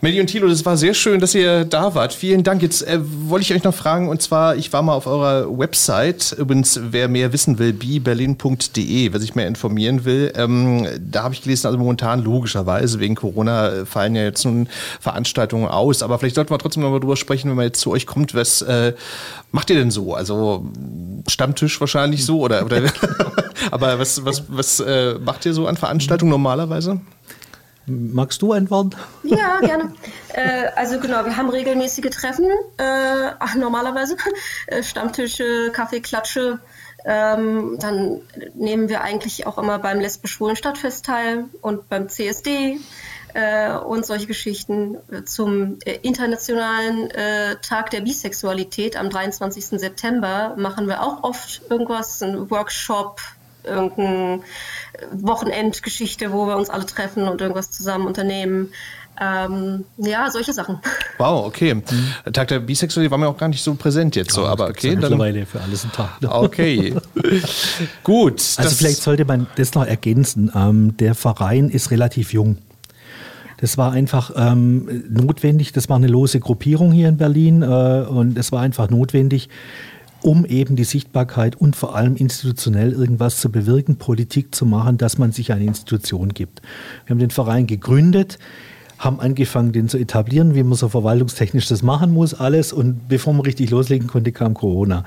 [0.04, 2.12] Melly und Thilo, das war sehr schön, dass ihr da wart.
[2.12, 2.62] Vielen Dank.
[2.62, 6.36] Jetzt äh, wollte ich euch noch fragen, und zwar, ich war mal auf eurer Website,
[6.38, 11.41] übrigens, wer mehr wissen will, biberlin.de, wer sich mehr informieren will, ähm, da habe ich
[11.41, 14.68] gelesen, also momentan logischerweise wegen Corona äh, fallen ja jetzt nun
[14.99, 17.89] Veranstaltungen aus, aber vielleicht sollten wir trotzdem noch mal drüber sprechen, wenn man jetzt zu
[17.89, 18.91] euch kommt, was äh,
[19.54, 20.16] macht ihr denn so?
[20.16, 20.70] Also
[21.30, 22.82] Stammtisch wahrscheinlich so oder, oder
[23.72, 26.99] aber was, was, was äh, macht ihr so an Veranstaltungen normalerweise?
[27.86, 28.92] Magst du antworten?
[29.24, 29.94] Ja, gerne.
[30.34, 32.46] äh, also genau, wir haben regelmäßige Treffen,
[32.78, 34.16] äh, ach, normalerweise,
[34.68, 36.60] äh, Stammtische, Kaffeeklatsche.
[37.06, 38.22] Ähm, dann
[38.54, 42.80] nehmen wir eigentlich auch immer beim lesbisch-schwulen Stadtfest teil und beim CSD
[43.34, 44.96] äh, und solche Geschichten.
[45.12, 47.10] Äh, Zum äh, internationalen
[47.62, 49.66] Tag der Bisexualität am 23.
[49.66, 53.20] September machen wir auch oft irgendwas, ein Workshop,
[53.64, 54.42] irgendeine
[55.12, 58.72] Wochenendgeschichte, wo wir uns alle treffen und irgendwas zusammen unternehmen.
[59.22, 60.80] Ähm, ja, solche Sachen.
[61.20, 61.76] Wow, okay.
[61.76, 62.34] Mhm.
[62.34, 65.02] Tag der Bisexualität war mir auch gar nicht so präsent jetzt so, aber okay, dann.
[65.02, 66.20] Mittlerweile für alles ein Tag.
[66.22, 66.32] ne?
[66.34, 66.96] Okay.
[68.04, 68.41] Gut.
[68.58, 70.52] Also vielleicht sollte man das noch ergänzen.
[70.56, 72.58] Ähm, der Verein ist relativ jung.
[73.58, 75.72] Das war einfach ähm, notwendig.
[75.74, 79.48] Das war eine lose Gruppierung hier in Berlin äh, und es war einfach notwendig,
[80.24, 85.18] um eben die Sichtbarkeit und vor allem institutionell irgendwas zu bewirken, Politik zu machen, dass
[85.18, 86.62] man sich eine Institution gibt.
[87.06, 88.40] Wir haben den Verein gegründet,
[88.98, 92.72] haben angefangen, den zu etablieren, wie man so verwaltungstechnisch das machen muss, alles.
[92.72, 95.04] Und bevor man richtig loslegen konnte, kam Corona.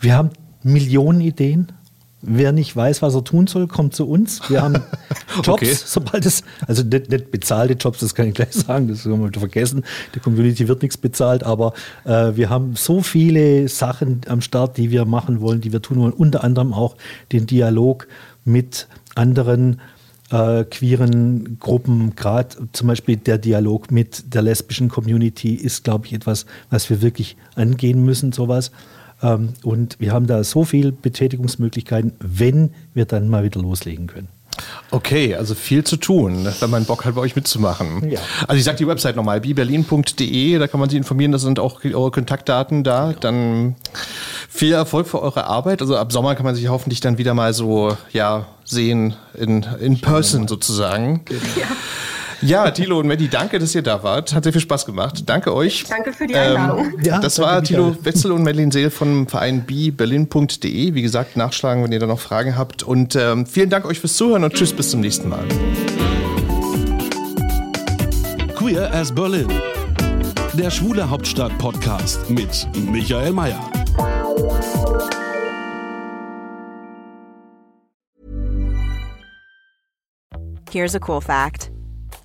[0.00, 0.30] Wir haben
[0.62, 1.72] Millionen Ideen
[2.20, 4.40] Wer nicht weiß, was er tun soll, kommt zu uns.
[4.50, 4.74] Wir haben
[5.36, 5.72] Jobs, Okay.
[5.72, 9.38] sobald es, also nicht, nicht bezahlte Jobs, das kann ich gleich sagen, das können wir
[9.38, 9.84] vergessen.
[10.14, 14.90] Der Community wird nichts bezahlt, aber äh, wir haben so viele Sachen am Start, die
[14.90, 16.12] wir machen wollen, die wir tun wollen.
[16.12, 16.96] Unter anderem auch
[17.30, 18.08] den Dialog
[18.44, 19.80] mit anderen
[20.30, 26.12] äh, queeren Gruppen, gerade zum Beispiel der Dialog mit der lesbischen Community ist, glaube ich,
[26.12, 28.70] etwas, was wir wirklich angehen müssen, sowas.
[29.22, 34.28] Ähm, und wir haben da so viel Betätigungsmöglichkeiten, wenn wir dann mal wieder loslegen können.
[34.90, 38.10] Okay, also viel zu tun, wenn man Bock hat, bei euch mitzumachen.
[38.10, 38.20] Ja.
[38.46, 41.84] Also ich sage die Website nochmal, biberlin.de, da kann man sich informieren, da sind auch
[41.84, 43.12] eure Kontaktdaten da.
[43.12, 43.76] Dann
[44.48, 45.82] viel Erfolg für eure Arbeit.
[45.82, 50.00] Also ab Sommer kann man sich hoffentlich dann wieder mal so ja, sehen, in, in
[50.00, 51.20] person sozusagen.
[51.56, 51.66] Ja,
[52.72, 54.34] Thilo und Maddie, danke, dass ihr da wart.
[54.34, 55.24] Hat sehr viel Spaß gemacht.
[55.26, 55.84] Danke euch.
[55.88, 56.92] Danke für die Einladung.
[57.02, 57.96] Ja, das war Thilo.
[58.02, 60.94] Wetzel und Madeline Seel vom Verein biberlin.de.
[60.94, 62.82] Wie gesagt, nachschlagen, wenn ihr da noch Fragen habt.
[62.82, 65.44] Und ähm, vielen Dank euch fürs Zuhören und tschüss, bis zum nächsten Mal.
[68.56, 69.48] Queer as Berlin.
[70.54, 73.70] Der Schwule Hauptstadt Podcast mit Michael Mayer.
[80.70, 81.70] Here's a cool fact